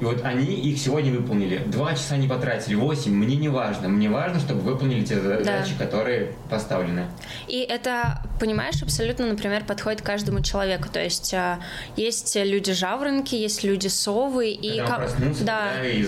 и 0.04 0.06
вот 0.06 0.26
они 0.26 0.44
их 0.44 0.80
сегодня 0.80 1.14
выполнили. 1.14 1.60
Два 1.60 1.94
часа 1.94 2.18
не 2.18 2.28
потратили, 2.28 2.76
восемь, 2.76 3.14
мне 3.14 3.38
не 3.38 3.48
важно. 3.48 3.88
Мне 3.88 4.10
важно, 4.10 4.42
чтобы 4.42 4.60
выполнили 4.60 5.06
те 5.06 5.18
задачи, 5.18 5.72
да. 5.80 5.86
которые 5.86 6.34
поставлены. 6.50 7.06
И 7.48 7.60
это, 7.60 8.22
понимаешь, 8.44 8.84
абсолютно, 8.84 9.28
например, 9.28 9.64
подходит 9.64 10.02
каждому 10.02 10.42
человеку. 10.42 10.90
То 10.92 11.02
есть 11.02 11.34
а, 11.34 11.62
есть 11.96 12.36
люди-жаворонки, 12.36 13.36
есть 13.36 13.64
люди-совы. 13.64 14.50
И 14.50 14.80
как... 14.80 15.10
да. 15.40 15.72
да, 15.78 15.88
и. 15.88 16.06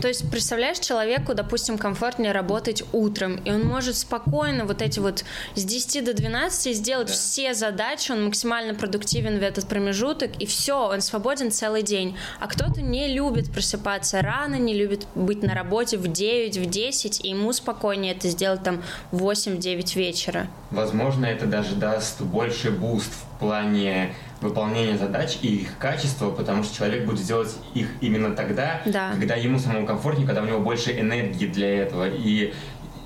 То 0.00 0.08
есть, 0.08 0.30
представляешь, 0.30 0.78
человеку, 0.78 1.34
допустим, 1.34 1.76
комфортнее 1.76 2.32
работать 2.32 2.84
утром, 2.94 3.36
и 3.44 3.50
он 3.50 3.64
может 3.64 3.96
спокойно 3.96 4.64
вот 4.64 4.80
эти 4.80 4.98
вот 4.98 5.24
с 5.54 5.62
10 5.62 6.06
до 6.06 6.14
12 6.14 6.74
сделать 6.74 7.08
да. 7.08 7.12
все 7.12 7.52
задачи, 7.52 8.12
он 8.12 8.24
максимально 8.24 8.74
продуктивен 8.74 9.38
в 9.38 9.42
этот 9.42 9.68
промежуток, 9.68 10.40
и 10.40 10.46
все, 10.46 10.88
он 10.88 11.02
свободен 11.02 11.50
целый 11.50 11.82
день. 11.82 12.16
А 12.40 12.46
кто-то 12.46 12.80
не 12.80 13.12
любит 13.12 13.52
просыпаться 13.52 14.22
рано, 14.22 14.54
не 14.54 14.72
любит 14.72 15.06
быть 15.14 15.42
на 15.42 15.52
работе 15.52 15.98
в 15.98 16.08
9, 16.08 16.56
в 16.56 16.64
10, 16.64 17.26
и 17.26 17.28
ему 17.28 17.52
спокойнее 17.52 18.14
это 18.14 18.28
сделать 18.28 18.62
там 18.62 18.82
в 19.12 19.22
8-9 19.22 19.96
вечера. 19.98 20.46
Возможно, 20.70 21.26
это 21.26 21.46
даже 21.58 21.74
даст 21.74 22.20
больше 22.20 22.70
буст 22.70 23.12
в 23.12 23.38
плане 23.40 24.14
выполнения 24.40 24.96
задач 24.96 25.38
и 25.42 25.62
их 25.62 25.78
качества, 25.78 26.30
потому 26.30 26.62
что 26.62 26.76
человек 26.76 27.04
будет 27.04 27.24
делать 27.24 27.56
их 27.74 27.88
именно 28.00 28.34
тогда, 28.36 28.80
да. 28.86 29.10
когда 29.10 29.34
ему 29.34 29.58
самому 29.58 29.84
комфортнее, 29.84 30.26
когда 30.26 30.42
у 30.42 30.46
него 30.46 30.60
больше 30.60 30.92
энергии 30.98 31.46
для 31.46 31.82
этого. 31.82 32.08
И 32.08 32.54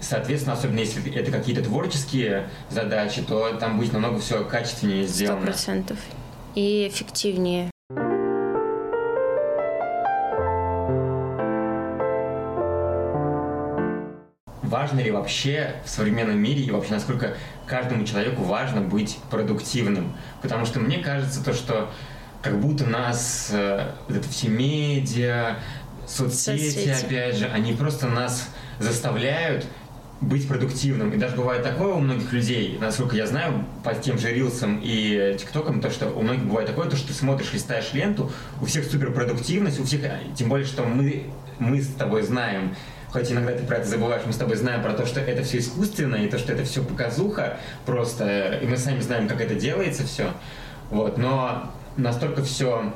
Соответственно, 0.01 0.57
особенно 0.57 0.81
если 0.81 1.15
это 1.15 1.31
какие-то 1.31 1.63
творческие 1.63 2.49
задачи, 2.69 3.23
то 3.23 3.53
там 3.53 3.79
будет 3.79 3.93
намного 3.93 4.19
все 4.19 4.45
качественнее 4.45 5.07
сделано. 5.07 5.43
Сто 5.43 5.47
процентов. 5.47 5.99
И 6.57 6.89
эффективнее. 6.89 7.72
Важно 14.73 15.01
ли 15.01 15.11
вообще 15.11 15.75
в 15.85 15.91
современном 15.91 16.39
мире 16.39 16.63
и 16.63 16.71
вообще 16.71 16.95
насколько 16.95 17.37
каждому 17.67 18.05
человеку 18.05 18.43
важно 18.43 18.81
быть 18.81 19.19
продуктивным. 19.31 20.15
Потому 20.41 20.65
что 20.65 20.81
мне 20.81 20.99
кажется 20.99 21.45
то, 21.45 21.53
что 21.53 21.91
как 22.41 22.59
будто 22.59 22.87
нас 22.87 23.51
э, 23.53 23.93
вот 24.09 24.17
это 24.17 24.29
все 24.29 24.49
медиа, 24.49 25.59
соцсети, 26.07 26.71
соцсети, 26.71 27.07
опять 27.07 27.37
же, 27.37 27.47
они 27.47 27.75
просто 27.75 28.09
нас 28.09 28.49
заставляют 28.81 29.67
быть 30.23 30.49
продуктивным. 30.49 31.13
И 31.13 31.19
даже 31.19 31.37
бывает 31.37 31.63
такое 31.63 31.93
у 31.93 31.99
многих 31.99 32.33
людей, 32.33 32.79
насколько 32.81 33.15
я 33.15 33.27
знаю, 33.27 33.67
по 33.85 33.95
тем 33.95 34.19
же 34.19 34.33
рилсам 34.33 34.81
и 34.83 35.37
тиктокам, 35.39 35.81
то, 35.81 35.91
что 35.91 36.09
у 36.09 36.23
многих 36.23 36.45
бывает 36.45 36.69
такое, 36.69 36.89
то, 36.89 36.97
что 36.97 37.09
ты 37.09 37.15
смотришь, 37.15 37.53
листаешь 37.53 37.93
ленту, 37.93 38.33
у 38.61 38.65
всех 38.65 38.85
суперпродуктивность, 38.85 39.79
у 39.81 39.85
всех, 39.85 40.01
тем 40.35 40.49
более, 40.49 40.67
что 40.67 40.85
мы, 40.85 41.25
мы 41.59 41.83
с 41.83 41.89
тобой 41.89 42.23
знаем, 42.23 42.75
хоть 43.13 43.31
иногда 43.31 43.53
ты 43.53 43.63
про 43.65 43.77
это 43.77 43.89
забываешь, 43.89 44.23
мы 44.27 44.33
с 44.33 44.37
тобой 44.37 44.57
знаем 44.57 44.83
про 44.83 44.95
то, 44.95 45.05
что 45.07 45.21
это 45.21 45.43
все 45.43 45.59
искусственно, 45.59 46.17
и 46.17 46.29
то, 46.29 46.39
что 46.39 46.53
это 46.53 46.65
все 46.65 46.83
показуха 46.83 47.59
просто, 47.85 48.59
и 48.63 48.67
мы 48.67 48.77
сами 48.77 49.01
знаем, 49.01 49.29
как 49.29 49.41
это 49.41 49.55
делается 49.55 50.05
все. 50.05 50.33
Вот, 50.91 51.19
но 51.19 51.71
настолько 51.97 52.43
все 52.43 52.93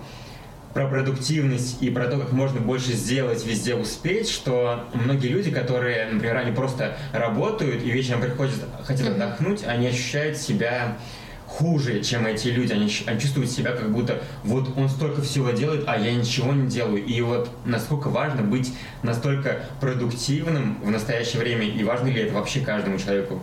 про 0.72 0.86
продуктивность 0.88 1.82
и 1.82 1.90
про 1.90 2.06
то, 2.06 2.18
как 2.18 2.32
можно 2.32 2.60
больше 2.60 2.92
сделать, 2.92 3.44
везде 3.46 3.74
успеть, 3.74 4.28
что 4.28 4.84
многие 4.92 5.28
люди, 5.28 5.50
которые, 5.50 6.06
например, 6.06 6.36
они 6.36 6.52
просто 6.52 6.96
работают 7.12 7.82
и 7.82 7.90
вечером 7.90 8.20
приходят, 8.20 8.54
хотят 8.84 9.08
отдохнуть, 9.08 9.64
они 9.64 9.86
ощущают 9.86 10.36
себя 10.36 10.98
хуже, 11.46 12.02
чем 12.02 12.26
эти 12.26 12.48
люди. 12.48 12.72
Они, 12.72 12.90
они 13.06 13.20
чувствуют 13.20 13.50
себя 13.50 13.72
как 13.72 13.90
будто 13.92 14.22
вот 14.44 14.76
он 14.76 14.88
столько 14.88 15.22
всего 15.22 15.50
делает, 15.50 15.84
а 15.86 15.96
я 15.98 16.14
ничего 16.14 16.52
не 16.52 16.68
делаю. 16.68 17.04
И 17.04 17.20
вот 17.20 17.50
насколько 17.64 18.08
важно 18.08 18.42
быть 18.42 18.72
настолько 19.02 19.60
продуктивным 19.80 20.78
в 20.82 20.90
настоящее 20.90 21.40
время, 21.40 21.64
и 21.66 21.84
важно 21.84 22.08
ли 22.08 22.20
это 22.22 22.34
вообще 22.34 22.60
каждому 22.60 22.98
человеку? 22.98 23.40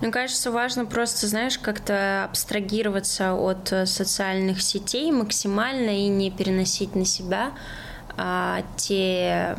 Мне 0.00 0.10
кажется, 0.10 0.50
важно 0.50 0.84
просто, 0.84 1.28
знаешь, 1.28 1.58
как-то 1.58 2.24
абстрагироваться 2.24 3.34
от 3.34 3.70
э, 3.70 3.86
социальных 3.86 4.60
сетей 4.60 5.12
максимально 5.12 5.90
и 5.90 6.08
не 6.08 6.32
переносить 6.32 6.96
на 6.96 7.04
себя 7.04 7.52
а, 8.16 8.62
те 8.76 9.56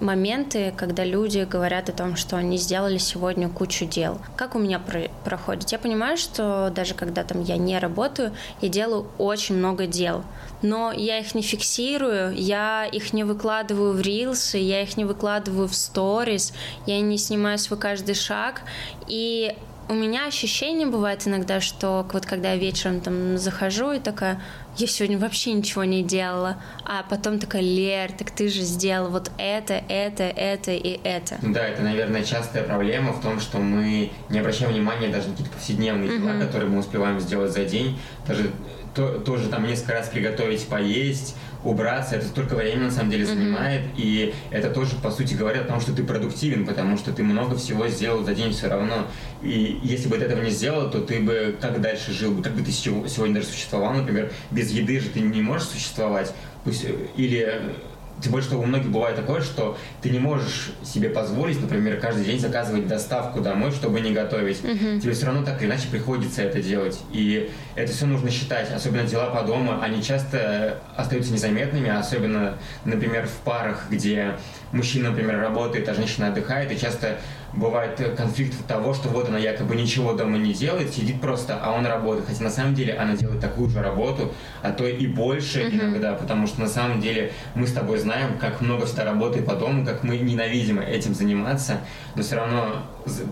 моменты, 0.00 0.72
когда 0.76 1.04
люди 1.04 1.46
говорят 1.48 1.88
о 1.88 1.92
том, 1.92 2.16
что 2.16 2.36
они 2.36 2.56
сделали 2.56 2.98
сегодня 2.98 3.48
кучу 3.48 3.84
дел. 3.86 4.18
Как 4.36 4.54
у 4.54 4.58
меня 4.58 4.78
про- 4.78 5.10
проходит? 5.24 5.70
Я 5.70 5.78
понимаю, 5.78 6.16
что 6.16 6.72
даже 6.74 6.94
когда 6.94 7.24
там 7.24 7.42
я 7.42 7.56
не 7.56 7.78
работаю, 7.78 8.32
я 8.60 8.68
делаю 8.68 9.06
очень 9.18 9.56
много 9.56 9.86
дел, 9.86 10.22
но 10.62 10.92
я 10.92 11.18
их 11.18 11.34
не 11.34 11.42
фиксирую, 11.42 12.34
я 12.34 12.86
их 12.86 13.12
не 13.12 13.24
выкладываю 13.24 13.92
в 13.92 14.00
рилсы, 14.00 14.58
я 14.58 14.82
их 14.82 14.96
не 14.96 15.04
выкладываю 15.04 15.68
в 15.68 15.74
сторис, 15.74 16.52
я 16.86 17.00
не 17.00 17.18
снимаю 17.18 17.58
свой 17.58 17.78
каждый 17.78 18.14
шаг, 18.14 18.62
и 19.06 19.56
у 19.88 19.94
меня 19.94 20.26
ощущение 20.26 20.86
бывает 20.86 21.26
иногда, 21.26 21.60
что 21.60 22.06
вот 22.12 22.26
когда 22.26 22.52
я 22.52 22.58
вечером 22.58 23.00
там 23.00 23.36
захожу 23.38 23.92
и 23.92 23.98
такая, 23.98 24.40
я 24.76 24.86
сегодня 24.86 25.18
вообще 25.18 25.52
ничего 25.52 25.84
не 25.84 26.02
делала, 26.02 26.56
а 26.84 27.04
потом 27.08 27.38
такая, 27.38 27.62
Лер, 27.62 28.12
так 28.12 28.30
ты 28.30 28.48
же 28.48 28.62
сделал 28.62 29.10
вот 29.10 29.30
это, 29.38 29.74
это, 29.88 30.24
это 30.24 30.72
и 30.72 31.00
это. 31.04 31.36
Да, 31.42 31.66
это, 31.66 31.82
наверное, 31.82 32.24
частая 32.24 32.64
проблема 32.64 33.12
в 33.12 33.20
том, 33.20 33.40
что 33.40 33.58
мы 33.58 34.10
не 34.30 34.38
обращаем 34.38 34.72
внимания 34.72 35.08
даже 35.08 35.28
на 35.28 35.32
какие-то 35.32 35.52
повседневные 35.52 36.18
дела, 36.18 36.30
mm-hmm. 36.30 36.46
которые 36.46 36.70
мы 36.70 36.78
успеваем 36.78 37.20
сделать 37.20 37.52
за 37.52 37.64
день, 37.64 37.98
даже 38.26 38.50
то, 38.94 39.18
тоже 39.18 39.48
там 39.48 39.66
несколько 39.66 39.94
раз 39.94 40.08
приготовить, 40.08 40.66
поесть, 40.66 41.36
убраться, 41.64 42.16
это 42.16 42.26
столько 42.26 42.54
времени 42.54 42.84
на 42.84 42.90
самом 42.90 43.10
деле 43.10 43.24
занимает, 43.24 43.82
mm-hmm. 43.82 43.96
и 43.96 44.34
это 44.50 44.70
тоже, 44.70 44.96
по 45.02 45.10
сути 45.10 45.34
говоря, 45.34 45.62
о 45.62 45.64
том, 45.64 45.80
что 45.80 45.94
ты 45.94 46.04
продуктивен, 46.04 46.66
потому 46.66 46.96
что 46.98 47.12
ты 47.12 47.22
много 47.22 47.56
всего 47.56 47.88
сделал 47.88 48.22
за 48.22 48.34
день 48.34 48.52
все 48.52 48.68
равно. 48.68 49.06
И 49.42 49.80
если 49.82 50.08
бы 50.08 50.18
ты 50.18 50.26
этого 50.26 50.42
не 50.42 50.50
сделал, 50.50 50.90
то 50.90 51.00
ты 51.00 51.20
бы 51.20 51.56
как 51.60 51.80
дальше 51.80 52.12
жил 52.12 52.32
бы, 52.32 52.42
как 52.42 52.54
бы 52.54 52.62
ты 52.62 52.70
сегодня 52.70 53.34
даже 53.34 53.46
существовал, 53.46 53.94
например, 53.94 54.30
без 54.50 54.70
еды 54.70 55.00
же 55.00 55.08
ты 55.08 55.20
не 55.20 55.40
можешь 55.40 55.68
существовать, 55.68 56.32
пусть, 56.64 56.84
или 57.16 57.74
тем 58.22 58.32
более, 58.32 58.46
что 58.46 58.58
у 58.58 58.64
многих 58.64 58.90
бывает 58.90 59.16
такое, 59.16 59.40
что 59.40 59.76
ты 60.00 60.10
не 60.10 60.18
можешь 60.18 60.72
себе 60.84 61.10
позволить, 61.10 61.60
например, 61.60 62.00
каждый 62.00 62.24
день 62.24 62.38
заказывать 62.38 62.86
доставку 62.86 63.40
домой, 63.40 63.70
чтобы 63.72 64.00
не 64.00 64.12
готовить. 64.12 64.60
Uh-huh. 64.62 65.00
Тебе 65.00 65.12
все 65.12 65.26
равно 65.26 65.44
так 65.44 65.60
или 65.60 65.68
иначе 65.68 65.88
приходится 65.88 66.42
это 66.42 66.62
делать. 66.62 67.00
И 67.12 67.50
это 67.74 67.92
все 67.92 68.06
нужно 68.06 68.30
считать. 68.30 68.72
Особенно 68.72 69.04
дела 69.04 69.30
по 69.30 69.42
дому, 69.42 69.80
они 69.80 70.02
часто 70.02 70.80
остаются 70.96 71.32
незаметными, 71.32 71.90
особенно, 71.90 72.56
например, 72.84 73.26
в 73.26 73.44
парах, 73.44 73.86
где 73.90 74.36
мужчина, 74.72 75.10
например, 75.10 75.40
работает, 75.40 75.88
а 75.88 75.94
женщина 75.94 76.28
отдыхает, 76.28 76.70
и 76.72 76.78
часто 76.78 77.18
бывает 77.56 78.00
конфликт 78.16 78.66
того, 78.66 78.94
что 78.94 79.08
вот 79.08 79.28
она 79.28 79.38
якобы 79.38 79.76
ничего 79.76 80.12
дома 80.12 80.38
не 80.38 80.52
делает, 80.52 80.92
сидит 80.92 81.20
просто, 81.20 81.58
а 81.62 81.72
он 81.72 81.86
работает. 81.86 82.26
Хотя 82.26 82.44
на 82.44 82.50
самом 82.50 82.74
деле 82.74 82.94
она 82.94 83.16
делает 83.16 83.40
такую 83.40 83.68
же 83.68 83.82
работу, 83.82 84.32
а 84.62 84.72
то 84.72 84.86
и 84.86 85.06
больше 85.06 85.60
uh-huh. 85.60 85.74
иногда, 85.74 86.14
потому 86.14 86.46
что 86.46 86.60
на 86.60 86.68
самом 86.68 87.00
деле 87.00 87.32
мы 87.54 87.66
с 87.66 87.72
тобой 87.72 87.98
знаем, 87.98 88.38
как 88.38 88.60
много 88.60 88.86
всегда 88.86 89.04
работы 89.04 89.42
по 89.42 89.54
дому, 89.54 89.84
как 89.84 90.02
мы 90.02 90.18
ненавидим 90.18 90.80
этим 90.80 91.14
заниматься, 91.14 91.80
но 92.14 92.22
все 92.22 92.36
равно 92.36 92.82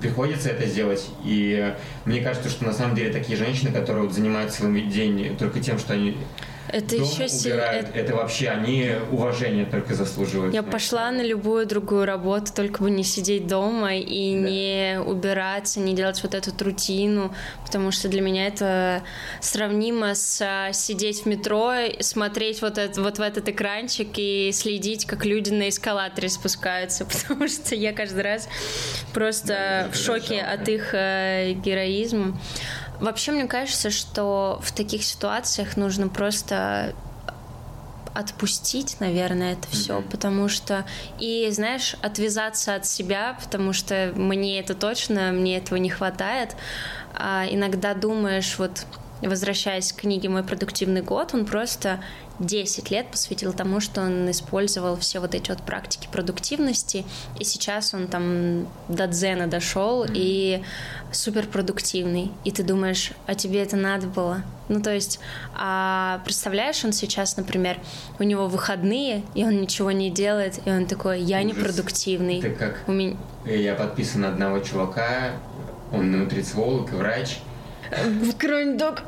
приходится 0.00 0.50
это 0.50 0.66
сделать. 0.66 1.10
И 1.24 1.74
мне 2.04 2.20
кажется, 2.20 2.48
что 2.48 2.64
на 2.64 2.72
самом 2.72 2.94
деле 2.94 3.12
такие 3.12 3.36
женщины, 3.36 3.72
которые 3.72 4.04
вот 4.04 4.12
занимаются 4.12 4.62
целый 4.62 4.82
день 4.82 5.36
только 5.38 5.60
тем, 5.60 5.78
что 5.78 5.94
они 5.94 6.16
это 6.68 6.96
Дом 6.96 7.04
еще 7.04 7.24
убирают. 7.24 7.88
Это... 7.88 7.98
это 7.98 8.14
вообще 8.14 8.48
они 8.48 8.92
уважение 9.10 9.66
только 9.66 9.94
заслуживают. 9.94 10.54
Я 10.54 10.62
пошла 10.62 11.10
на 11.10 11.22
любую 11.22 11.66
другую 11.66 12.06
работу, 12.06 12.52
только 12.54 12.82
бы 12.82 12.90
не 12.90 13.04
сидеть 13.04 13.46
дома 13.46 13.96
и 13.96 14.34
да. 14.34 14.48
не 14.48 15.00
убираться, 15.00 15.80
не 15.80 15.94
делать 15.94 16.22
вот 16.22 16.34
эту 16.34 16.52
рутину, 16.64 17.34
потому 17.64 17.90
что 17.90 18.08
для 18.08 18.20
меня 18.20 18.46
это 18.46 19.02
сравнимо 19.40 20.14
с 20.14 20.70
сидеть 20.72 21.24
в 21.24 21.26
метро, 21.26 21.72
смотреть 22.00 22.62
вот, 22.62 22.78
это, 22.78 23.02
вот 23.02 23.18
в 23.18 23.20
этот 23.20 23.48
экранчик 23.48 24.08
и 24.16 24.50
следить, 24.52 25.06
как 25.06 25.24
люди 25.24 25.50
на 25.50 25.68
эскалаторе 25.68 26.28
спускаются, 26.28 27.04
потому 27.28 27.48
что 27.48 27.74
я 27.74 27.92
каждый 27.92 28.22
раз 28.22 28.48
просто 29.12 29.48
да, 29.48 29.88
в 29.90 29.96
шоке 29.96 30.40
жалко. 30.40 30.52
от 30.52 30.68
их 30.68 30.94
э, 30.94 31.52
героизма. 31.54 32.38
Вообще, 33.02 33.32
мне 33.32 33.46
кажется, 33.46 33.90
что 33.90 34.60
в 34.62 34.70
таких 34.70 35.02
ситуациях 35.02 35.76
нужно 35.76 36.06
просто 36.06 36.94
отпустить, 38.14 39.00
наверное, 39.00 39.54
это 39.54 39.66
все, 39.68 39.98
mm-hmm. 39.98 40.08
потому 40.08 40.48
что 40.48 40.86
и 41.18 41.48
знаешь 41.50 41.96
отвязаться 42.00 42.76
от 42.76 42.86
себя, 42.86 43.36
потому 43.42 43.72
что 43.72 44.12
мне 44.14 44.60
это 44.60 44.74
точно, 44.74 45.32
мне 45.32 45.56
этого 45.56 45.78
не 45.78 45.90
хватает. 45.90 46.54
А 47.12 47.44
иногда 47.50 47.94
думаешь, 47.94 48.56
вот 48.58 48.86
возвращаясь 49.28 49.92
к 49.92 50.00
книге 50.00 50.28
«Мой 50.28 50.42
продуктивный 50.42 51.02
год», 51.02 51.34
он 51.34 51.44
просто 51.44 52.00
10 52.38 52.90
лет 52.90 53.06
посвятил 53.10 53.52
тому, 53.52 53.80
что 53.80 54.00
он 54.00 54.30
использовал 54.30 54.96
все 54.96 55.20
вот 55.20 55.34
эти 55.34 55.50
вот 55.50 55.62
практики 55.62 56.08
продуктивности, 56.10 57.04
и 57.38 57.44
сейчас 57.44 57.94
он 57.94 58.08
там 58.08 58.66
до 58.88 59.06
дзена 59.06 59.46
дошел 59.46 60.04
mm-hmm. 60.04 60.12
и 60.14 60.62
супер 61.12 61.46
продуктивный, 61.46 62.32
и 62.44 62.50
ты 62.50 62.62
думаешь, 62.62 63.12
а 63.26 63.34
тебе 63.34 63.62
это 63.62 63.76
надо 63.76 64.06
было? 64.06 64.42
Ну, 64.68 64.80
то 64.80 64.92
есть, 64.92 65.20
а 65.54 66.20
представляешь, 66.24 66.84
он 66.84 66.92
сейчас, 66.92 67.36
например, 67.36 67.78
у 68.18 68.22
него 68.22 68.48
выходные, 68.48 69.22
и 69.34 69.44
он 69.44 69.60
ничего 69.60 69.92
не 69.92 70.10
делает, 70.10 70.60
и 70.64 70.70
он 70.70 70.86
такой, 70.86 71.20
я 71.20 71.40
Ужас. 71.40 71.46
не 71.46 71.62
продуктивный. 71.62 72.38
Это 72.38 72.50
как? 72.50 72.82
У 72.86 72.92
меня... 72.92 73.16
Я 73.44 73.74
подписан 73.74 74.22
на 74.22 74.28
одного 74.28 74.60
чувака, 74.60 75.32
он 75.92 76.10
нутрициолог 76.10 76.92
и 76.92 76.96
врач, 76.96 77.38
в 77.92 78.36
Кроньдог. 78.36 79.02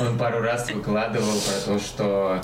Он 0.00 0.18
пару 0.18 0.40
раз 0.40 0.70
выкладывал 0.70 1.38
про 1.40 1.72
то, 1.72 1.78
что 1.78 2.40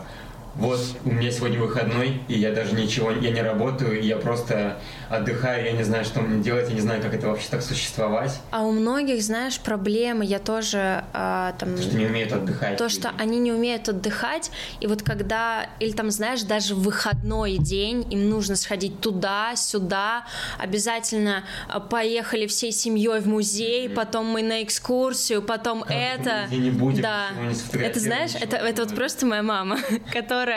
вот 0.58 0.80
у 1.04 1.10
меня 1.10 1.30
сегодня 1.30 1.60
выходной, 1.60 2.20
и 2.26 2.38
я 2.38 2.52
даже 2.52 2.74
ничего, 2.74 3.12
я 3.12 3.30
не 3.30 3.42
работаю, 3.42 4.02
я 4.02 4.16
просто 4.16 4.78
отдыхаю, 5.08 5.64
я 5.64 5.72
не 5.72 5.84
знаю, 5.84 6.04
что 6.04 6.20
мне 6.20 6.42
делать, 6.42 6.68
я 6.68 6.74
не 6.74 6.80
знаю, 6.80 7.00
как 7.00 7.14
это 7.14 7.28
вообще 7.28 7.46
так 7.48 7.62
существовать. 7.62 8.40
А 8.50 8.64
у 8.64 8.72
многих, 8.72 9.22
знаешь, 9.22 9.60
проблемы, 9.60 10.24
я 10.24 10.38
тоже 10.40 11.04
а, 11.12 11.52
там... 11.58 11.76
То, 11.76 11.82
что 11.82 11.96
не 11.96 12.06
умеют 12.06 12.32
отдыхать. 12.32 12.76
То, 12.76 12.88
что 12.88 13.12
они 13.18 13.38
не 13.38 13.52
умеют 13.52 13.88
отдыхать, 13.88 14.50
и 14.80 14.86
вот 14.86 15.02
когда, 15.02 15.68
или 15.78 15.92
там, 15.92 16.10
знаешь, 16.10 16.42
даже 16.42 16.74
в 16.74 16.82
выходной 16.82 17.58
день 17.58 18.06
им 18.12 18.28
нужно 18.28 18.56
сходить 18.56 19.00
туда, 19.00 19.54
сюда, 19.54 20.24
обязательно 20.58 21.44
а, 21.68 21.78
поехали 21.78 22.48
всей 22.48 22.72
семьей 22.72 23.20
в 23.20 23.28
музей, 23.28 23.86
mm-hmm. 23.86 23.94
потом 23.94 24.26
мы 24.26 24.42
на 24.42 24.62
экскурсию, 24.64 25.40
потом 25.40 25.82
как 25.82 25.92
это... 25.92 26.46
Не 26.50 26.70
будем, 26.70 27.02
да. 27.02 27.28
Не 27.40 27.82
это, 27.82 28.00
знаешь, 28.00 28.32
это, 28.34 28.56
это 28.56 28.84
вот 28.84 28.94
просто 28.94 29.24
моя 29.24 29.42
мама, 29.42 29.78
которая... 30.12 30.47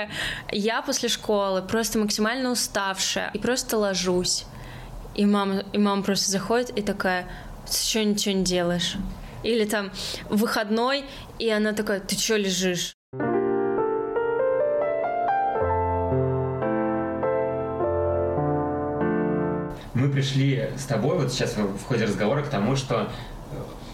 Я 0.51 0.82
после 0.82 1.10
школы 1.10 1.62
просто 1.62 1.99
максимально 1.99 2.51
уставшая, 2.51 3.32
и 3.34 3.39
просто 3.39 3.77
ложусь 3.77 4.45
и 5.15 5.25
мама, 5.25 5.63
и 5.73 5.77
мама 5.77 6.04
просто 6.04 6.32
заходит 6.32 6.69
и 6.77 6.82
такая, 6.82 7.27
ты 7.65 7.73
что 7.73 8.04
ничего 8.04 8.36
не 8.36 8.43
делаешь? 8.43 8.95
Или 9.43 9.65
там 9.65 9.91
выходной, 10.30 11.04
и 11.39 11.49
она 11.49 11.73
такая, 11.73 11.99
ты 11.99 12.15
что 12.15 12.38
лежишь? 12.38 12.95
Мы 19.93 20.10
пришли 20.10 20.69
с 20.77 20.86
тобой 20.86 21.17
вот 21.17 21.32
сейчас 21.32 21.56
в 21.58 21.84
ходе 21.86 22.06
разговора 22.06 22.43
к 22.43 22.49
тому, 22.49 22.75
что 22.75 23.10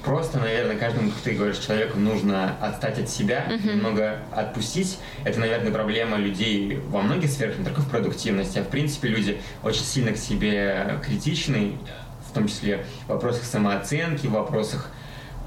просто, 0.08 0.40
наверное, 0.40 0.78
каждому, 0.78 1.10
как 1.12 1.20
ты 1.20 1.34
говоришь, 1.34 1.58
человеку 1.58 2.00
нужно 2.00 2.56
отстать 2.62 2.98
от 2.98 3.10
себя, 3.10 3.46
uh-huh. 3.50 3.76
немного 3.76 4.20
отпустить. 4.32 5.00
Это, 5.26 5.40
наверное, 5.40 5.72
проблема 5.72 6.16
людей 6.16 6.80
во 6.88 7.02
многих 7.02 7.30
сферах, 7.30 7.58
не 7.58 7.66
только 7.66 7.82
в 7.82 7.90
продуктивности, 7.90 8.60
а 8.60 8.64
в 8.64 8.70
принципе 8.70 9.10
люди 9.10 9.42
очень 9.64 9.84
сильно 9.84 10.14
к 10.14 10.18
себе 10.18 10.98
критичны, 11.06 11.78
в 12.26 12.34
том 12.34 12.48
числе 12.48 12.86
в 13.06 13.10
вопросах 13.10 13.44
самооценки, 13.44 14.28
в 14.28 14.32
вопросах, 14.32 14.90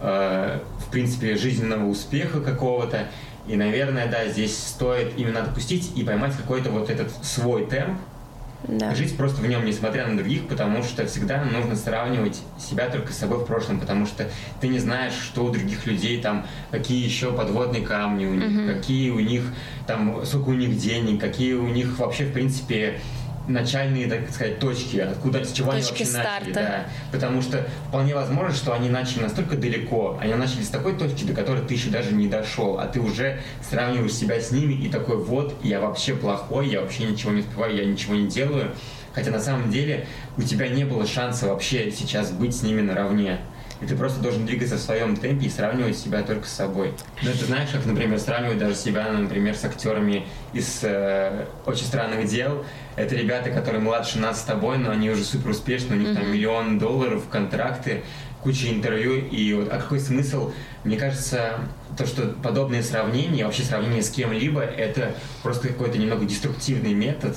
э, 0.03 0.61
в 0.87 0.91
принципе, 0.91 1.37
жизненного 1.37 1.87
успеха 1.87 2.43
какого-то. 2.43 3.07
И, 3.49 3.57
наверное, 3.57 4.09
да, 4.09 4.27
здесь 4.27 4.57
стоит 4.57 5.15
именно 5.17 5.41
отпустить 5.43 5.97
и 5.97 6.05
поймать 6.05 6.37
какой-то 6.37 6.71
вот 6.71 6.91
этот 6.91 7.11
свой 7.25 7.65
темп, 7.65 7.99
да. 8.65 8.95
Жить 8.95 9.17
просто 9.17 9.41
в 9.41 9.47
нем, 9.47 9.65
несмотря 9.65 10.07
на 10.07 10.17
других, 10.17 10.47
потому 10.47 10.83
что 10.83 11.07
всегда 11.07 11.43
нужно 11.45 11.77
сравнивать 11.77 12.41
себя 12.59 12.89
только 12.91 13.13
с 13.13 13.17
собой 13.17 13.39
в 13.39 13.47
прошлом, 13.47 13.81
потому 13.81 14.07
что 14.07 14.29
ты 14.61 14.69
не 14.69 14.79
знаешь, 14.79 15.15
что 15.15 15.45
у 15.45 15.51
других 15.51 15.87
людей 15.87 16.21
там, 16.21 16.47
какие 16.71 17.03
еще 17.03 17.33
подводные 17.33 17.83
камни 17.83 18.27
у 18.27 18.35
них, 18.35 18.61
угу. 18.61 18.75
какие 18.75 19.11
у 19.11 19.21
них 19.21 19.45
там, 19.87 20.25
сколько 20.27 20.51
у 20.51 20.55
них 20.55 20.77
денег, 20.77 21.21
какие 21.21 21.55
у 21.55 21.69
них 21.69 21.99
вообще, 21.99 22.27
в 22.27 22.33
принципе, 22.33 23.01
начальные, 23.49 24.09
так 24.09 24.31
сказать, 24.31 24.59
точки, 24.59 24.99
откуда, 24.99 25.45
с 25.45 25.53
чего 25.53 25.73
точки 25.73 25.81
они 25.81 25.91
вообще 25.91 26.05
старта. 26.05 26.45
начали. 26.47 26.53
Да. 26.53 26.87
Потому 27.13 27.43
что 27.43 27.67
вполне 27.89 28.15
возможно, 28.15 28.55
что 28.55 28.73
они 28.73 28.89
начали 28.89 29.23
настолько 29.23 29.57
далеко, 29.57 30.19
они 30.21 30.35
начали 30.35 30.63
с 30.63 30.69
такой 30.69 30.97
точки, 30.97 31.25
до 31.25 31.35
которой 31.35 31.63
ты 31.63 31.75
еще 31.75 31.91
даже 31.91 32.13
не 32.13 32.29
дошел, 32.29 32.79
а 32.79 32.87
ты 32.87 33.01
уже 33.01 33.41
сравниваешь 33.69 34.15
себя 34.15 34.41
с 34.41 34.51
ними 34.51 34.75
и 34.75 34.89
такой, 34.89 35.17
вот, 35.17 35.55
я 35.63 35.81
вообще 35.81 36.15
плохой, 36.15 36.69
я 36.69 36.81
вообще 36.81 37.05
ничего 37.05 37.33
не 37.33 37.41
успеваю, 37.41 37.77
я 37.77 37.85
ничего 37.85 38.15
не 38.15 38.29
делаю. 38.29 38.73
Хотя 39.13 39.31
на 39.33 39.41
самом 39.41 39.71
деле 39.71 40.07
у 40.37 40.43
тебя 40.43 40.69
не 40.69 40.85
было 40.85 41.07
шанса 41.07 41.47
вообще 41.47 41.91
сейчас 41.91 42.31
быть 42.31 42.55
с 42.55 42.63
ними 42.63 42.81
наравне. 42.81 43.41
И 43.81 43.87
ты 43.87 43.97
просто 43.97 44.21
должен 44.21 44.45
двигаться 44.45 44.77
в 44.77 44.81
своем 44.81 45.17
темпе 45.17 45.47
и 45.47 45.49
сравнивать 45.49 45.97
себя 45.97 46.23
только 46.23 46.47
с 46.47 46.53
собой. 46.53 46.93
Ну, 47.23 47.31
ты 47.33 47.47
знаешь, 47.47 47.71
как, 47.71 47.87
например, 47.87 48.19
сравнивать 48.19 48.59
даже 48.59 48.75
себя, 48.75 49.11
например, 49.11 49.57
с 49.57 49.65
актерами 49.65 50.27
из 50.53 50.81
э, 50.83 51.47
«Очень 51.65 51.87
странных 51.87 52.29
дел». 52.29 52.65
Это 52.97 53.15
ребята, 53.15 53.51
которые 53.51 53.81
младше 53.81 54.19
нас 54.19 54.41
с 54.41 54.43
тобой, 54.43 54.77
но 54.77 54.91
они 54.91 55.09
уже 55.09 55.25
супер 55.25 55.51
успешны, 55.51 55.97
у 55.97 55.99
них 55.99 56.09
mm-hmm. 56.09 56.15
там 56.15 56.33
миллион 56.33 56.79
долларов, 56.79 57.25
контракты, 57.31 58.03
куча 58.43 58.69
интервью. 58.69 59.17
И 59.17 59.55
вот, 59.55 59.73
а 59.73 59.79
какой 59.79 60.01
смысл? 60.01 60.53
Мне 60.85 60.99
кажется, 60.99 61.61
то, 61.97 62.07
что 62.07 62.35
подобные 62.43 62.83
сравнения, 62.83 63.45
вообще 63.45 63.63
сравнение 63.63 64.03
с 64.03 64.11
кем-либо, 64.11 64.61
это 64.61 65.15
просто 65.43 65.69
какой-то 65.69 65.97
немного 65.97 66.27
деструктивный 66.27 66.93
метод, 66.93 67.37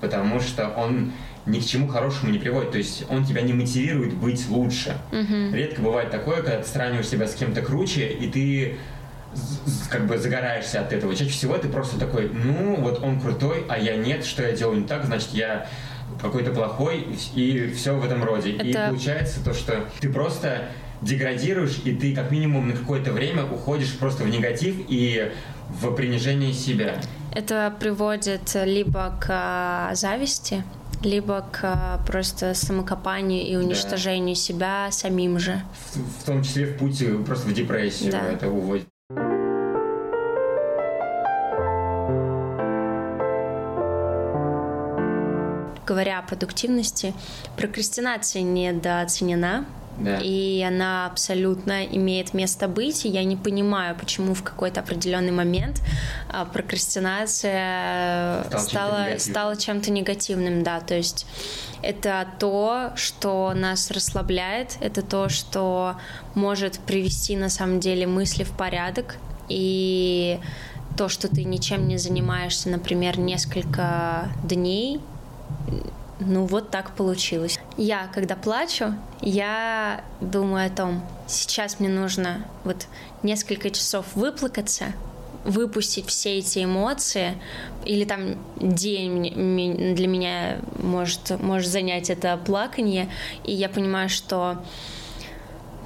потому 0.00 0.40
что 0.40 0.68
он 0.68 1.12
ни 1.46 1.60
к 1.60 1.64
чему 1.64 1.88
хорошему 1.88 2.32
не 2.32 2.38
приводит. 2.38 2.72
То 2.72 2.78
есть 2.78 3.04
он 3.08 3.24
тебя 3.24 3.42
не 3.42 3.52
мотивирует 3.52 4.14
быть 4.14 4.48
лучше. 4.48 4.96
Угу. 5.12 5.54
Редко 5.54 5.80
бывает 5.80 6.10
такое, 6.10 6.36
когда 6.36 6.60
ты 6.60 6.68
сравниваешь 6.68 7.08
себя 7.08 7.26
с 7.26 7.34
кем-то 7.34 7.62
круче, 7.62 8.08
и 8.08 8.28
ты 8.28 8.76
как 9.90 10.06
бы 10.06 10.18
загораешься 10.18 10.80
от 10.80 10.92
этого. 10.92 11.14
Чаще 11.14 11.30
всего 11.30 11.56
ты 11.58 11.68
просто 11.68 11.98
такой, 11.98 12.30
ну, 12.30 12.76
вот 12.76 13.02
он 13.02 13.20
крутой, 13.20 13.64
а 13.68 13.78
я 13.78 13.96
нет, 13.96 14.24
что 14.24 14.42
я 14.42 14.52
делаю 14.52 14.80
не 14.80 14.86
так, 14.86 15.04
значит, 15.04 15.30
я 15.32 15.68
какой-то 16.20 16.50
плохой, 16.52 17.06
и 17.34 17.72
все 17.76 17.94
в 17.96 18.04
этом 18.04 18.24
роде. 18.24 18.52
Это... 18.52 18.64
И 18.66 18.72
получается 18.72 19.44
то, 19.44 19.52
что 19.52 19.88
ты 20.00 20.08
просто 20.08 20.68
деградируешь, 21.02 21.80
и 21.84 21.94
ты 21.94 22.14
как 22.14 22.30
минимум 22.30 22.68
на 22.68 22.74
какое-то 22.74 23.12
время 23.12 23.44
уходишь 23.44 23.94
просто 23.98 24.24
в 24.24 24.28
негатив 24.28 24.76
и 24.88 25.30
в 25.68 25.94
принижение 25.94 26.52
себя. 26.52 26.94
Это 27.34 27.74
приводит 27.78 28.54
либо 28.54 29.14
к 29.20 29.90
зависти, 29.94 30.64
либо 31.02 31.46
к 31.52 32.00
просто 32.06 32.54
самокопанию 32.54 33.46
и 33.46 33.56
уничтожению 33.56 34.34
да. 34.34 34.40
себя 34.40 34.88
самим 34.90 35.38
же. 35.38 35.62
В, 35.94 36.22
в 36.22 36.24
том 36.24 36.42
числе 36.42 36.66
в 36.66 36.78
пути 36.78 37.08
просто 37.24 37.48
в 37.48 37.54
депрессию 37.54 38.12
да. 38.12 38.22
это 38.22 38.48
уводит. 38.48 38.86
Говоря 45.86 46.18
о 46.18 46.22
продуктивности, 46.22 47.14
прокрастинация 47.56 48.42
недооценена 48.42 49.64
да. 49.98 50.20
И 50.22 50.62
она 50.62 51.06
абсолютно 51.06 51.84
имеет 51.84 52.34
место 52.34 52.68
быть. 52.68 53.04
И 53.04 53.08
я 53.08 53.24
не 53.24 53.36
понимаю, 53.36 53.96
почему 53.96 54.34
в 54.34 54.42
какой-то 54.42 54.80
определенный 54.80 55.32
момент 55.32 55.82
а, 56.28 56.44
прокрастинация 56.44 58.44
стала, 58.44 58.60
стала, 58.60 59.06
чем-то 59.08 59.20
стала 59.20 59.56
чем-то 59.56 59.90
негативным. 59.90 60.62
Да, 60.62 60.80
то 60.80 60.94
есть 60.94 61.26
это 61.82 62.26
то, 62.38 62.92
что 62.96 63.52
нас 63.54 63.90
расслабляет, 63.90 64.76
это 64.80 65.02
то, 65.02 65.28
что 65.28 65.96
может 66.34 66.78
привести 66.80 67.36
на 67.36 67.48
самом 67.48 67.80
деле 67.80 68.06
мысли 68.06 68.44
в 68.44 68.52
порядок. 68.52 69.16
И 69.48 70.38
то, 70.96 71.08
что 71.08 71.28
ты 71.28 71.44
ничем 71.44 71.88
не 71.88 71.98
занимаешься, 71.98 72.68
например, 72.68 73.18
несколько 73.18 74.28
дней, 74.42 75.00
ну 76.20 76.46
вот 76.46 76.70
так 76.70 76.94
получилось. 76.96 77.58
Я, 77.76 78.08
когда 78.14 78.36
плачу, 78.36 78.94
я 79.20 80.04
думаю 80.20 80.66
о 80.66 80.70
том, 80.70 81.02
сейчас 81.26 81.78
мне 81.78 81.88
нужно 81.88 82.46
вот 82.64 82.86
несколько 83.22 83.70
часов 83.70 84.06
выплакаться, 84.14 84.86
выпустить 85.44 86.06
все 86.06 86.38
эти 86.38 86.64
эмоции, 86.64 87.40
или 87.84 88.04
там 88.04 88.36
день 88.56 89.94
для 89.94 90.08
меня 90.08 90.60
может, 90.78 91.38
может 91.40 91.70
занять 91.70 92.10
это 92.10 92.36
плаканье, 92.36 93.10
и 93.44 93.52
я 93.52 93.68
понимаю, 93.68 94.08
что 94.08 94.64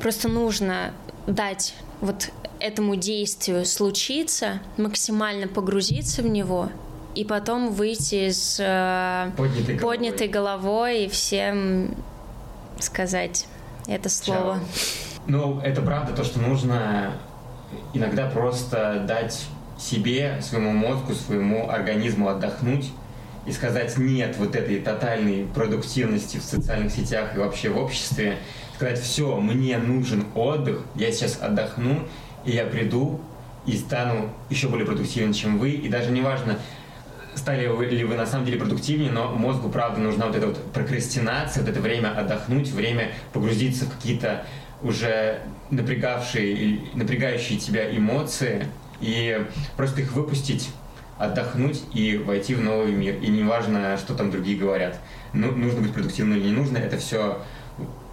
просто 0.01 0.29
нужно 0.29 0.95
дать 1.27 1.75
вот 2.01 2.31
этому 2.61 2.97
действию 2.97 3.67
случиться, 3.67 4.61
максимально 4.77 5.49
погрузиться 5.49 6.23
в 6.23 6.27
него, 6.27 6.71
и 7.15 7.25
потом 7.25 7.73
выйти 7.73 8.31
с 8.31 8.59
э, 8.61 9.31
поднятой, 9.37 9.75
головой. 9.77 9.97
поднятой 9.97 10.29
головой 10.29 11.05
и 11.05 11.09
всем 11.09 11.95
сказать 12.79 13.47
это 13.87 14.09
слово. 14.09 14.55
Чао. 14.55 14.59
Ну, 15.27 15.61
это 15.61 15.83
правда, 15.83 16.13
то, 16.13 16.25
что 16.25 16.41
нужно 16.41 17.13
иногда 17.93 18.29
просто 18.29 19.05
дать 19.07 19.47
себе, 19.79 20.41
своему 20.43 20.73
мозгу, 20.73 21.15
своему 21.15 21.71
организму 21.71 22.29
отдохнуть 22.29 22.91
и 23.47 23.53
сказать 23.53 23.97
нет 23.97 24.37
вот 24.39 24.55
этой 24.55 24.81
тотальной 24.81 25.47
продуктивности 25.55 26.37
в 26.37 26.43
социальных 26.43 26.93
сетях 26.93 27.35
и 27.35 27.39
вообще 27.39 27.71
в 27.71 27.79
обществе. 27.79 28.39
Сказать, 28.75 29.01
все, 29.01 29.37
мне 29.41 29.79
нужен 29.79 30.25
отдых, 30.35 30.85
я 30.95 31.13
сейчас 31.13 31.39
отдохну, 31.41 32.01
и 32.45 32.53
я 32.53 32.65
приду 32.65 33.21
и 33.67 33.77
стану 33.77 34.31
еще 34.49 34.69
более 34.69 34.87
продуктивным, 34.87 35.33
чем 35.33 35.59
вы. 35.59 35.73
И 35.73 35.89
даже 35.89 36.11
неважно, 36.11 36.59
стали 37.35 37.63
ли 37.95 38.05
вы 38.05 38.15
на 38.17 38.27
самом 38.27 38.47
деле 38.47 38.59
продуктивнее, 38.59 39.11
но 39.11 39.31
мозгу, 39.33 39.69
правда, 39.69 40.01
нужна 40.01 40.27
вот 40.27 40.37
эта 40.37 40.47
вот 40.47 40.73
прокрастинация, 40.73 41.63
вот 41.63 41.71
это 41.71 41.81
время 41.81 42.09
отдохнуть, 42.17 42.69
время 42.71 43.13
погрузиться 43.33 43.85
в 43.87 43.95
какие-то 43.95 44.45
уже 44.83 45.41
напрягавшие, 45.71 46.81
напрягающие 46.95 47.59
тебя 47.59 47.95
эмоции 47.95 48.67
и 49.01 49.47
просто 49.77 50.01
их 50.03 50.13
выпустить, 50.13 50.71
отдохнуть 51.19 51.83
и 51.93 52.17
войти 52.17 52.55
в 52.55 52.63
новый 52.63 52.93
мир. 52.93 53.17
И 53.17 53.29
неважно, 53.29 53.97
что 53.99 54.15
там 54.15 54.31
другие 54.31 54.59
говорят. 54.59 54.99
Ну, 55.33 55.53
нужно 55.53 55.83
быть 55.83 55.93
продуктивным 55.93 56.39
или 56.39 56.47
не 56.47 56.53
нужно, 56.53 56.79
это 56.79 56.97
все 56.97 57.41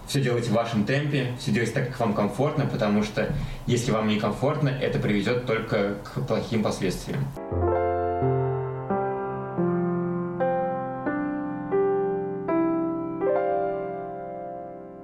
все 0.06 0.22
делайте 0.22 0.48
в 0.48 0.54
вашем 0.54 0.84
темпе, 0.84 1.34
все 1.38 1.50
делайте 1.50 1.74
так, 1.74 1.88
как 1.88 2.00
вам 2.00 2.14
комфортно, 2.14 2.66
потому 2.66 3.02
что 3.02 3.30
если 3.66 3.92
вам 3.92 4.08
некомфортно, 4.08 4.70
это 4.70 4.98
приведет 4.98 5.44
только 5.44 5.96
к 6.02 6.26
плохим 6.26 6.62
последствиям. 6.62 7.26